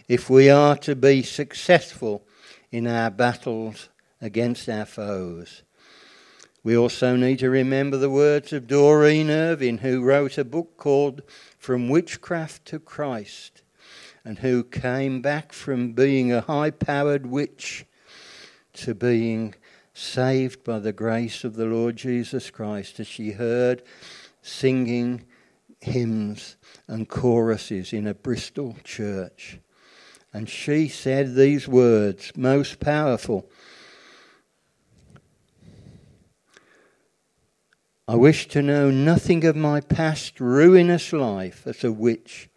if 0.08 0.28
we 0.28 0.50
are 0.50 0.76
to 0.78 0.94
be 0.96 1.22
successful 1.22 2.24
in 2.70 2.86
our 2.86 3.10
battles 3.10 3.88
against 4.20 4.68
our 4.68 4.86
foes. 4.86 5.62
We 6.64 6.76
also 6.76 7.16
need 7.16 7.40
to 7.40 7.50
remember 7.50 7.96
the 7.96 8.10
words 8.10 8.52
of 8.52 8.68
Doreen 8.68 9.30
Irvine, 9.30 9.78
who 9.78 10.02
wrote 10.02 10.38
a 10.38 10.44
book 10.44 10.76
called 10.76 11.22
From 11.58 11.88
Witchcraft 11.88 12.64
to 12.66 12.78
Christ, 12.78 13.62
and 14.24 14.38
who 14.38 14.62
came 14.62 15.20
back 15.20 15.52
from 15.52 15.92
being 15.92 16.32
a 16.32 16.42
high 16.42 16.70
powered 16.70 17.26
witch 17.26 17.84
to 18.74 18.94
being 18.94 19.54
saved 19.92 20.62
by 20.62 20.78
the 20.78 20.92
grace 20.92 21.42
of 21.42 21.54
the 21.54 21.66
Lord 21.66 21.96
Jesus 21.96 22.48
Christ 22.50 23.00
as 23.00 23.06
she 23.08 23.32
heard 23.32 23.82
singing 24.40 25.24
hymns 25.80 26.56
and 26.86 27.08
choruses 27.08 27.92
in 27.92 28.06
a 28.06 28.14
Bristol 28.14 28.76
church. 28.84 29.58
And 30.32 30.48
she 30.48 30.88
said 30.88 31.34
these 31.34 31.68
words, 31.68 32.32
most 32.36 32.80
powerful. 32.80 33.50
I 38.08 38.16
wish 38.16 38.48
to 38.48 38.62
know 38.62 38.90
nothing 38.90 39.44
of 39.44 39.56
my 39.56 39.80
past 39.80 40.40
ruinous 40.40 41.12
life 41.12 41.66
as 41.66 41.84
a 41.84 41.92
witch, 41.92 42.48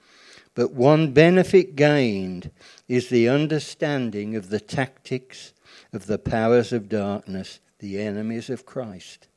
but 0.54 0.74
one 0.74 1.12
benefit 1.12 1.76
gained 1.76 2.52
is 2.88 3.10
the 3.10 3.30
understanding 3.30 4.36
of 4.36 4.50
the 4.50 4.60
tactics 4.60 5.54
of 5.94 6.08
the 6.08 6.18
powers 6.18 6.74
of 6.74 6.90
darkness, 6.90 7.60
the 7.80 8.00
enemies 8.00 8.50
of 8.50 8.66
Christ. 8.66 9.28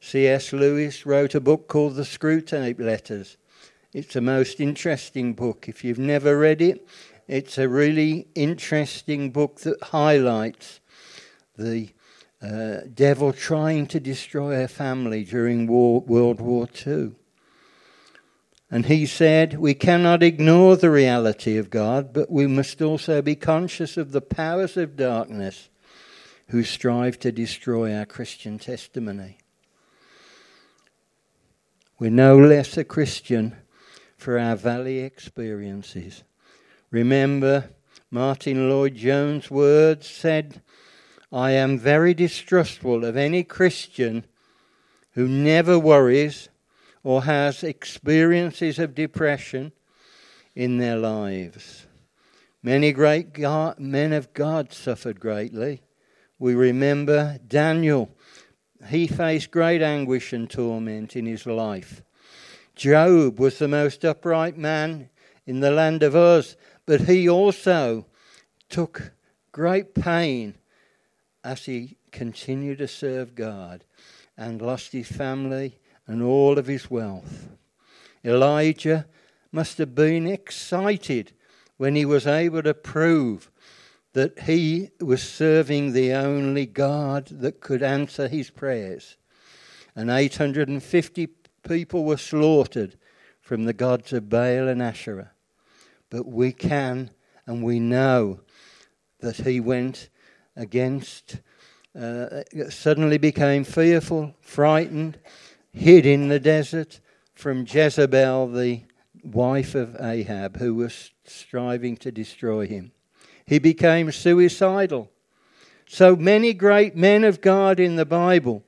C.S. 0.00 0.52
Lewis 0.52 1.04
wrote 1.06 1.34
a 1.34 1.40
book 1.40 1.68
called 1.68 1.96
The 1.96 2.02
Screwtape 2.02 2.78
Letters. 2.80 3.36
It's 3.92 4.16
a 4.16 4.20
most 4.20 4.60
interesting 4.60 5.34
book. 5.34 5.68
If 5.68 5.84
you've 5.84 5.98
never 5.98 6.38
read 6.38 6.60
it, 6.60 6.86
it's 7.26 7.58
a 7.58 7.68
really 7.68 8.28
interesting 8.34 9.30
book 9.30 9.60
that 9.60 9.82
highlights 9.82 10.80
the 11.56 11.88
uh, 12.42 12.80
devil 12.92 13.32
trying 13.32 13.86
to 13.86 14.00
destroy 14.00 14.62
a 14.62 14.68
family 14.68 15.24
during 15.24 15.66
war, 15.66 16.00
World 16.00 16.40
War 16.40 16.68
II. 16.86 17.12
And 18.70 18.86
he 18.86 19.06
said, 19.06 19.58
We 19.58 19.74
cannot 19.74 20.22
ignore 20.22 20.76
the 20.76 20.90
reality 20.90 21.56
of 21.56 21.70
God, 21.70 22.12
but 22.12 22.30
we 22.30 22.46
must 22.46 22.82
also 22.82 23.22
be 23.22 23.36
conscious 23.36 23.96
of 23.96 24.12
the 24.12 24.20
powers 24.20 24.76
of 24.76 24.96
darkness 24.96 25.70
who 26.48 26.62
strive 26.62 27.18
to 27.20 27.32
destroy 27.32 27.94
our 27.94 28.04
Christian 28.04 28.58
testimony. 28.58 29.38
We're 31.98 32.10
no 32.10 32.36
less 32.36 32.76
a 32.76 32.84
Christian 32.84 33.56
for 34.16 34.38
our 34.38 34.56
valley 34.56 34.98
experiences. 34.98 36.24
Remember, 36.94 37.70
Martyn 38.08 38.70
Lloyd-Jones' 38.70 39.50
words 39.50 40.08
said, 40.08 40.62
I 41.32 41.50
am 41.50 41.76
very 41.76 42.14
distrustful 42.14 43.04
of 43.04 43.16
any 43.16 43.42
Christian 43.42 44.24
who 45.14 45.26
never 45.26 45.76
worries 45.76 46.50
or 47.02 47.24
has 47.24 47.64
experiences 47.64 48.78
of 48.78 48.94
depression 48.94 49.72
in 50.54 50.78
their 50.78 50.96
lives. 50.96 51.86
Many 52.62 52.92
great 52.92 53.32
God, 53.32 53.80
men 53.80 54.12
of 54.12 54.32
God 54.32 54.72
suffered 54.72 55.18
greatly. 55.18 55.82
We 56.38 56.54
remember 56.54 57.40
Daniel. 57.44 58.08
He 58.86 59.08
faced 59.08 59.50
great 59.50 59.82
anguish 59.82 60.32
and 60.32 60.48
torment 60.48 61.16
in 61.16 61.26
his 61.26 61.44
life. 61.44 62.04
Job 62.76 63.40
was 63.40 63.58
the 63.58 63.66
most 63.66 64.04
upright 64.04 64.56
man 64.56 65.10
in 65.46 65.60
the 65.60 65.70
land 65.70 66.02
of 66.02 66.14
Uz, 66.14 66.56
but 66.86 67.02
he 67.02 67.28
also 67.28 68.06
took 68.68 69.12
great 69.52 69.94
pain 69.94 70.54
as 71.42 71.66
he 71.66 71.96
continued 72.10 72.78
to 72.78 72.88
serve 72.88 73.34
God 73.34 73.84
and 74.36 74.60
lost 74.60 74.92
his 74.92 75.08
family 75.08 75.78
and 76.06 76.22
all 76.22 76.58
of 76.58 76.66
his 76.66 76.90
wealth. 76.90 77.48
Elijah 78.24 79.06
must 79.52 79.78
have 79.78 79.94
been 79.94 80.26
excited 80.26 81.32
when 81.76 81.94
he 81.94 82.04
was 82.04 82.26
able 82.26 82.62
to 82.62 82.74
prove 82.74 83.50
that 84.12 84.40
he 84.40 84.90
was 85.00 85.22
serving 85.22 85.92
the 85.92 86.12
only 86.12 86.66
God 86.66 87.26
that 87.26 87.60
could 87.60 87.82
answer 87.82 88.28
his 88.28 88.50
prayers. 88.50 89.16
And 89.96 90.10
850 90.10 91.28
people 91.68 92.04
were 92.04 92.16
slaughtered 92.16 92.96
from 93.40 93.64
the 93.64 93.72
gods 93.72 94.12
of 94.12 94.28
Baal 94.28 94.68
and 94.68 94.80
Asherah. 94.80 95.33
But 96.14 96.28
we 96.28 96.52
can 96.52 97.10
and 97.44 97.64
we 97.64 97.80
know 97.80 98.38
that 99.18 99.38
he 99.38 99.58
went 99.58 100.10
against, 100.54 101.40
uh, 102.00 102.44
suddenly 102.70 103.18
became 103.18 103.64
fearful, 103.64 104.36
frightened, 104.40 105.18
hid 105.72 106.06
in 106.06 106.28
the 106.28 106.38
desert 106.38 107.00
from 107.34 107.66
Jezebel, 107.68 108.46
the 108.52 108.82
wife 109.24 109.74
of 109.74 109.96
Ahab, 109.98 110.58
who 110.58 110.76
was 110.76 111.10
striving 111.24 111.96
to 111.96 112.12
destroy 112.12 112.68
him. 112.68 112.92
He 113.44 113.58
became 113.58 114.12
suicidal. 114.12 115.10
So 115.84 116.14
many 116.14 116.54
great 116.54 116.94
men 116.94 117.24
of 117.24 117.40
God 117.40 117.80
in 117.80 117.96
the 117.96 118.06
Bible 118.06 118.62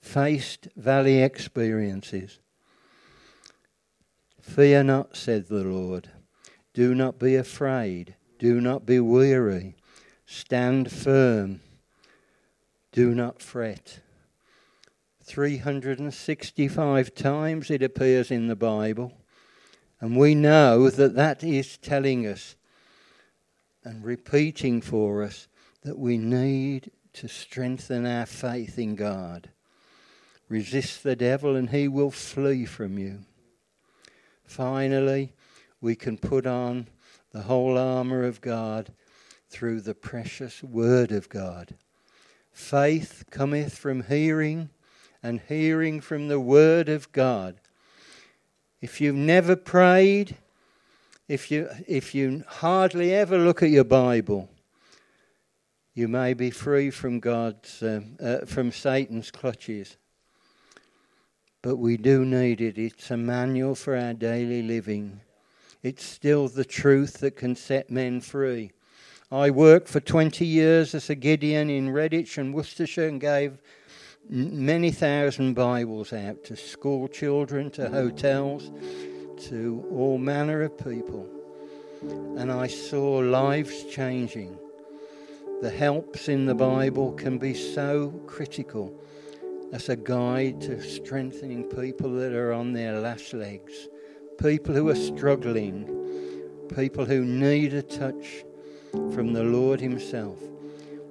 faced 0.00 0.68
valley 0.76 1.20
experiences. 1.20 2.38
Fear 4.40 4.84
not, 4.84 5.16
said 5.16 5.48
the 5.48 5.64
Lord. 5.64 6.10
Do 6.74 6.94
not 6.94 7.18
be 7.18 7.36
afraid. 7.36 8.16
Do 8.38 8.60
not 8.60 8.84
be 8.84 9.00
weary. 9.00 9.76
Stand 10.26 10.90
firm. 10.90 11.60
Do 12.92 13.14
not 13.14 13.40
fret. 13.40 14.00
365 15.22 17.14
times 17.14 17.70
it 17.70 17.82
appears 17.82 18.30
in 18.30 18.48
the 18.48 18.56
Bible. 18.56 19.12
And 20.00 20.16
we 20.16 20.34
know 20.34 20.90
that 20.90 21.14
that 21.14 21.42
is 21.42 21.78
telling 21.78 22.26
us 22.26 22.56
and 23.84 24.04
repeating 24.04 24.80
for 24.80 25.22
us 25.22 25.48
that 25.82 25.98
we 25.98 26.18
need 26.18 26.90
to 27.14 27.28
strengthen 27.28 28.04
our 28.04 28.26
faith 28.26 28.78
in 28.78 28.96
God. 28.96 29.50
Resist 30.48 31.02
the 31.02 31.16
devil 31.16 31.56
and 31.56 31.70
he 31.70 31.88
will 31.88 32.10
flee 32.10 32.66
from 32.66 32.98
you. 32.98 33.20
Finally, 34.44 35.32
we 35.84 35.94
can 35.94 36.16
put 36.16 36.46
on 36.46 36.86
the 37.32 37.42
whole 37.42 37.76
armour 37.76 38.24
of 38.24 38.40
God 38.40 38.90
through 39.50 39.82
the 39.82 39.94
precious 39.94 40.62
Word 40.62 41.12
of 41.12 41.28
God. 41.28 41.74
Faith 42.52 43.24
cometh 43.30 43.76
from 43.76 44.04
hearing, 44.04 44.70
and 45.22 45.42
hearing 45.46 46.00
from 46.00 46.28
the 46.28 46.40
Word 46.40 46.88
of 46.88 47.12
God. 47.12 47.60
If 48.80 48.98
you've 48.98 49.14
never 49.14 49.56
prayed, 49.56 50.38
if 51.28 51.50
you, 51.50 51.68
if 51.86 52.14
you 52.14 52.44
hardly 52.48 53.14
ever 53.14 53.36
look 53.36 53.62
at 53.62 53.68
your 53.68 53.84
Bible, 53.84 54.48
you 55.92 56.08
may 56.08 56.32
be 56.32 56.50
free 56.50 56.88
from 56.88 57.20
God's, 57.20 57.82
um, 57.82 58.16
uh, 58.22 58.46
from 58.46 58.72
Satan's 58.72 59.30
clutches. 59.30 59.98
But 61.60 61.76
we 61.76 61.98
do 61.98 62.24
need 62.24 62.62
it. 62.62 62.78
It's 62.78 63.10
a 63.10 63.18
manual 63.18 63.74
for 63.74 63.94
our 63.94 64.14
daily 64.14 64.62
living. 64.62 65.20
It's 65.84 66.02
still 66.02 66.48
the 66.48 66.64
truth 66.64 67.18
that 67.18 67.36
can 67.36 67.54
set 67.54 67.90
men 67.90 68.22
free. 68.22 68.72
I 69.30 69.50
worked 69.50 69.86
for 69.86 70.00
20 70.00 70.46
years 70.46 70.94
as 70.94 71.10
a 71.10 71.14
Gideon 71.14 71.68
in 71.68 71.90
Redditch 71.90 72.38
and 72.38 72.54
Worcestershire 72.54 73.06
and 73.06 73.20
gave 73.20 73.60
many 74.26 74.90
thousand 74.90 75.52
Bibles 75.52 76.14
out 76.14 76.42
to 76.44 76.56
school 76.56 77.06
children, 77.06 77.70
to 77.72 77.90
hotels, 77.90 78.72
to 79.48 79.86
all 79.90 80.16
manner 80.16 80.62
of 80.62 80.78
people, 80.78 81.28
and 82.38 82.50
I 82.50 82.66
saw 82.66 83.18
lives 83.18 83.84
changing. 83.84 84.58
The 85.60 85.70
helps 85.70 86.30
in 86.30 86.46
the 86.46 86.54
Bible 86.54 87.12
can 87.12 87.36
be 87.36 87.52
so 87.52 88.08
critical 88.26 88.90
as 89.70 89.90
a 89.90 89.96
guide 89.96 90.62
to 90.62 90.82
strengthening 90.82 91.64
people 91.64 92.14
that 92.14 92.32
are 92.32 92.54
on 92.54 92.72
their 92.72 93.00
last 93.00 93.34
legs, 93.34 93.88
people 94.38 94.74
who 94.74 94.88
are 94.88 94.94
struggling, 94.94 95.86
people 96.74 97.04
who 97.04 97.24
need 97.24 97.72
a 97.72 97.82
touch 97.82 98.44
from 99.12 99.32
the 99.32 99.42
Lord 99.44 99.80
Himself. 99.80 100.38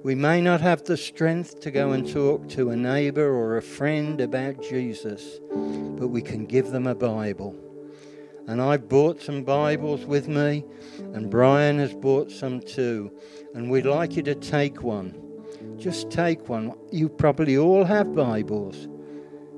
We 0.02 0.14
may 0.14 0.40
not 0.40 0.60
have 0.60 0.84
the 0.84 0.96
strength 0.96 1.60
to 1.60 1.70
go 1.70 1.92
and 1.92 2.08
talk 2.08 2.48
to 2.50 2.70
a 2.70 2.76
neighbour 2.76 3.32
or 3.32 3.56
a 3.56 3.62
friend 3.62 4.20
about 4.20 4.62
Jesus, 4.62 5.40
but 5.50 6.08
we 6.08 6.20
can 6.20 6.44
give 6.44 6.70
them 6.70 6.86
a 6.86 6.94
Bible. 6.94 7.56
And 8.46 8.60
I've 8.60 8.88
bought 8.88 9.22
some 9.22 9.42
Bibles 9.42 10.04
with 10.04 10.28
me, 10.28 10.64
and 10.98 11.30
Brian 11.30 11.78
has 11.78 11.94
bought 11.94 12.30
some 12.30 12.60
too. 12.60 13.10
And 13.54 13.70
we'd 13.70 13.86
like 13.86 14.16
you 14.16 14.22
to 14.24 14.34
take 14.34 14.82
one. 14.82 15.14
Just 15.78 16.10
take 16.10 16.50
one. 16.50 16.74
You 16.92 17.08
probably 17.08 17.56
all 17.56 17.84
have 17.84 18.14
Bibles, 18.14 18.86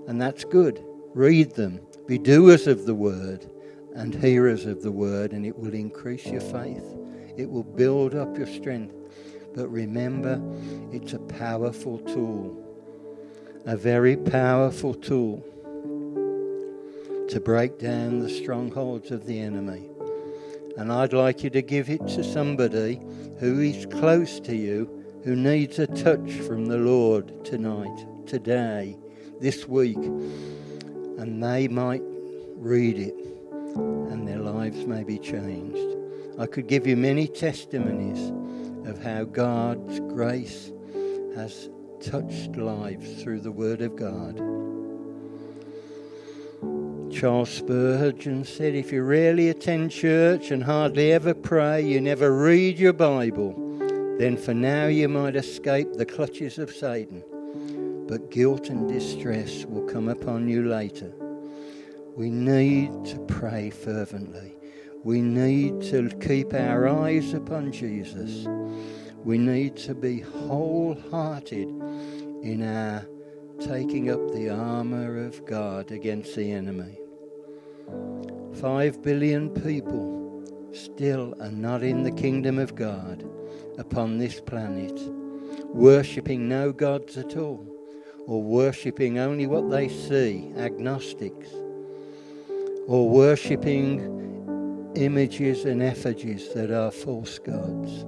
and 0.07 0.23
that's 0.23 0.45
good. 0.45 0.85
Read 1.15 1.57
them. 1.57 1.81
Be 2.07 2.19
doers 2.19 2.69
of 2.69 2.87
the 2.87 2.95
word 2.95 3.51
and 3.97 4.15
hearers 4.15 4.67
of 4.67 4.83
the 4.83 4.93
word, 4.93 5.33
and 5.33 5.47
it 5.47 5.59
will 5.59 5.75
increase 5.75 6.27
your 6.27 6.43
faith. 6.43 6.85
It 7.37 7.51
will 7.51 7.65
build 7.65 8.15
up 8.15 8.37
your 8.37 8.47
strength. 8.47 8.95
But 9.55 9.69
remember, 9.69 10.41
it's 10.93 11.15
a 11.15 11.19
powerful 11.19 11.99
tool, 12.01 12.63
a 13.65 13.77
very 13.77 14.17
powerful 14.17 14.93
tool 14.93 15.43
to 17.29 17.41
break 17.41 17.79
down 17.79 18.21
the 18.21 18.29
strongholds 18.29 19.11
of 19.11 19.25
the 19.25 19.41
enemy. 19.41 19.89
And 20.77 20.93
I'd 20.93 21.15
like 21.15 21.43
you 21.43 21.51
to 21.51 21.63
give 21.63 21.89
it 21.89 22.07
to 22.09 22.23
somebody 22.23 23.01
who 23.39 23.61
is 23.61 23.87
close 23.87 24.41
to 24.41 24.55
you, 24.55 25.05
who 25.25 25.35
needs 25.35 25.79
a 25.79 25.87
touch 25.87 26.33
from 26.33 26.67
the 26.67 26.77
Lord 26.77 27.45
tonight, 27.47 28.27
today, 28.27 28.99
this 29.41 29.67
week. 29.67 29.97
And 29.97 31.43
they 31.43 31.67
might 31.69 32.03
read 32.57 32.99
it 32.99 33.16
and 33.77 34.27
their 34.27 34.39
lives 34.39 34.87
may 34.87 35.05
be 35.05 35.19
changed. 35.19 35.97
I 36.39 36.47
could 36.47 36.67
give 36.67 36.87
you 36.87 36.97
many 36.97 37.27
testimonies 37.29 38.33
of 38.87 39.03
how 39.03 39.25
God's 39.25 40.01
grace 40.01 40.73
has 41.35 41.69
touched 42.01 42.57
lives 42.57 43.23
through 43.23 43.41
the 43.41 43.53
Word 43.53 43.81
of 43.81 43.97
God. 43.97 44.37
Charles 47.13 47.51
Spurgeon 47.51 48.45
said, 48.45 48.75
If 48.75 48.93
you 48.93 49.03
rarely 49.03 49.49
attend 49.49 49.91
church 49.91 50.51
and 50.51 50.63
hardly 50.63 51.13
ever 51.13 51.33
pray, 51.33 51.81
you 51.81 52.01
never 52.01 52.37
read 52.37 52.79
your 52.79 52.93
Bible, 52.93 53.55
then 54.19 54.37
for 54.37 54.53
now 54.53 54.87
you 54.87 55.09
might 55.09 55.37
escape 55.37 55.95
the 55.95 56.05
clutches 56.05 56.59
of 56.59 56.71
Satan. 56.71 57.25
But 58.09 58.31
guilt 58.31 58.69
and 58.69 58.89
distress 58.89 59.65
will 59.65 59.87
come 59.87 60.09
upon 60.09 60.49
you 60.49 60.69
later. 60.69 61.13
We 62.17 62.31
need 62.31 63.05
to 63.05 63.19
pray 63.29 63.69
fervently. 63.69 64.55
We 65.05 65.21
need 65.21 65.83
to 65.91 66.09
keep 66.09 66.55
our 66.55 66.89
eyes 66.89 67.35
upon 67.35 67.73
Jesus. 67.73 68.47
We 69.23 69.37
need 69.37 69.77
to 69.77 69.95
be 69.95 70.21
wholehearted 70.21 71.69
in 72.43 72.63
our 72.63 73.07
taking 73.61 74.11
up 74.11 74.33
the 74.33 74.49
armour 74.49 75.27
of 75.27 75.45
God 75.45 75.91
against 75.91 76.35
the 76.35 76.53
enemy. 76.53 76.99
Five 78.63 79.03
billion 79.03 79.51
people 79.51 80.43
still 80.73 81.35
are 81.39 81.51
not 81.51 81.83
in 81.83 82.03
the 82.03 82.13
kingdom 82.13 82.59
of 82.59 82.75
God 82.75 83.29
upon 83.77 84.17
this 84.17 84.41
planet, 84.41 84.99
worshipping 85.67 86.49
no 86.49 86.73
gods 86.73 87.19
at 87.19 87.37
all, 87.37 87.67
or 88.27 88.43
worshipping 88.43 89.19
only 89.19 89.47
what 89.47 89.69
they 89.71 89.91
see, 89.91 90.51
agnostics, 90.57 91.51
or 92.87 93.09
worshipping 93.09 94.93
images 94.95 95.65
and 95.65 95.83
effigies 95.83 96.53
that 96.55 96.71
are 96.71 96.91
false 96.91 97.39
gods. 97.39 98.05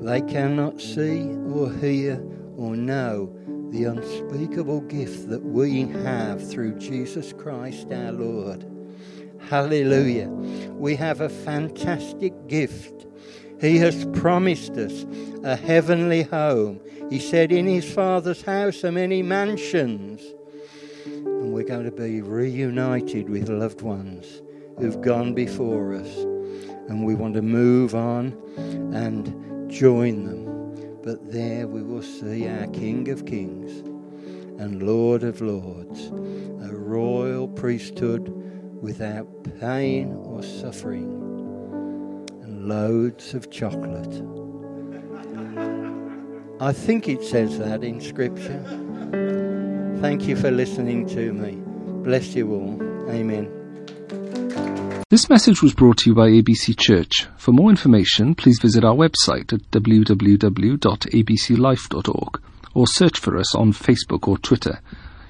They 0.00 0.20
cannot 0.22 0.80
see 0.80 1.22
or 1.54 1.72
hear 1.72 2.22
or 2.56 2.76
know 2.76 3.34
the 3.70 3.84
unspeakable 3.84 4.82
gift 4.82 5.28
that 5.28 5.42
we 5.42 5.82
have 5.82 6.48
through 6.50 6.78
Jesus 6.78 7.32
Christ 7.32 7.92
our 7.92 8.12
Lord. 8.12 8.66
Hallelujah. 9.48 10.28
We 10.28 10.96
have 10.96 11.20
a 11.20 11.28
fantastic 11.28 12.32
gift. 12.48 13.06
He 13.60 13.78
has 13.78 14.06
promised 14.12 14.72
us 14.72 15.06
a 15.44 15.56
heavenly 15.56 16.22
home. 16.22 16.80
He 17.10 17.18
said, 17.18 17.52
In 17.52 17.66
his 17.66 17.90
Father's 17.90 18.42
house 18.42 18.84
are 18.84 18.92
many 18.92 19.22
mansions. 19.22 20.22
And 21.42 21.52
we're 21.52 21.64
going 21.64 21.86
to 21.86 21.90
be 21.90 22.22
reunited 22.22 23.28
with 23.28 23.48
loved 23.48 23.82
ones 23.82 24.42
who've 24.78 25.00
gone 25.00 25.34
before 25.34 25.92
us. 25.92 26.18
And 26.88 27.04
we 27.04 27.16
want 27.16 27.34
to 27.34 27.42
move 27.42 27.96
on 27.96 28.32
and 28.94 29.68
join 29.68 30.24
them. 30.24 31.00
But 31.02 31.32
there 31.32 31.66
we 31.66 31.82
will 31.82 32.00
see 32.00 32.46
our 32.46 32.68
King 32.68 33.08
of 33.08 33.26
Kings 33.26 33.80
and 34.60 34.84
Lord 34.84 35.24
of 35.24 35.40
Lords, 35.40 36.10
a 36.64 36.72
royal 36.72 37.48
priesthood 37.48 38.28
without 38.80 39.26
pain 39.58 40.14
or 40.14 40.44
suffering, 40.44 41.10
and 42.40 42.68
loads 42.68 43.34
of 43.34 43.50
chocolate. 43.50 44.22
I 46.60 46.72
think 46.72 47.08
it 47.08 47.24
says 47.24 47.58
that 47.58 47.82
in 47.82 48.00
Scripture. 48.00 49.41
Thank 50.02 50.26
you 50.26 50.34
for 50.34 50.50
listening 50.50 51.06
to 51.10 51.32
me. 51.32 51.62
Bless 52.02 52.34
you 52.34 52.52
all. 52.52 52.82
Amen. 53.08 53.46
This 55.10 55.30
message 55.30 55.62
was 55.62 55.74
brought 55.74 55.98
to 55.98 56.10
you 56.10 56.16
by 56.16 56.28
ABC 56.28 56.76
Church. 56.76 57.28
For 57.36 57.52
more 57.52 57.70
information, 57.70 58.34
please 58.34 58.58
visit 58.60 58.82
our 58.82 58.96
website 58.96 59.52
at 59.52 59.60
www.abclife.org 59.70 62.40
or 62.74 62.86
search 62.88 63.20
for 63.20 63.38
us 63.38 63.54
on 63.54 63.72
Facebook 63.72 64.26
or 64.26 64.38
Twitter. 64.38 64.80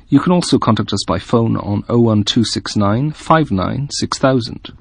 You 0.08 0.20
can 0.20 0.32
also 0.32 0.58
contact 0.58 0.94
us 0.94 1.04
by 1.06 1.18
phone 1.18 1.58
on 1.58 1.82
01269 1.88 3.12
596000. 3.12 4.70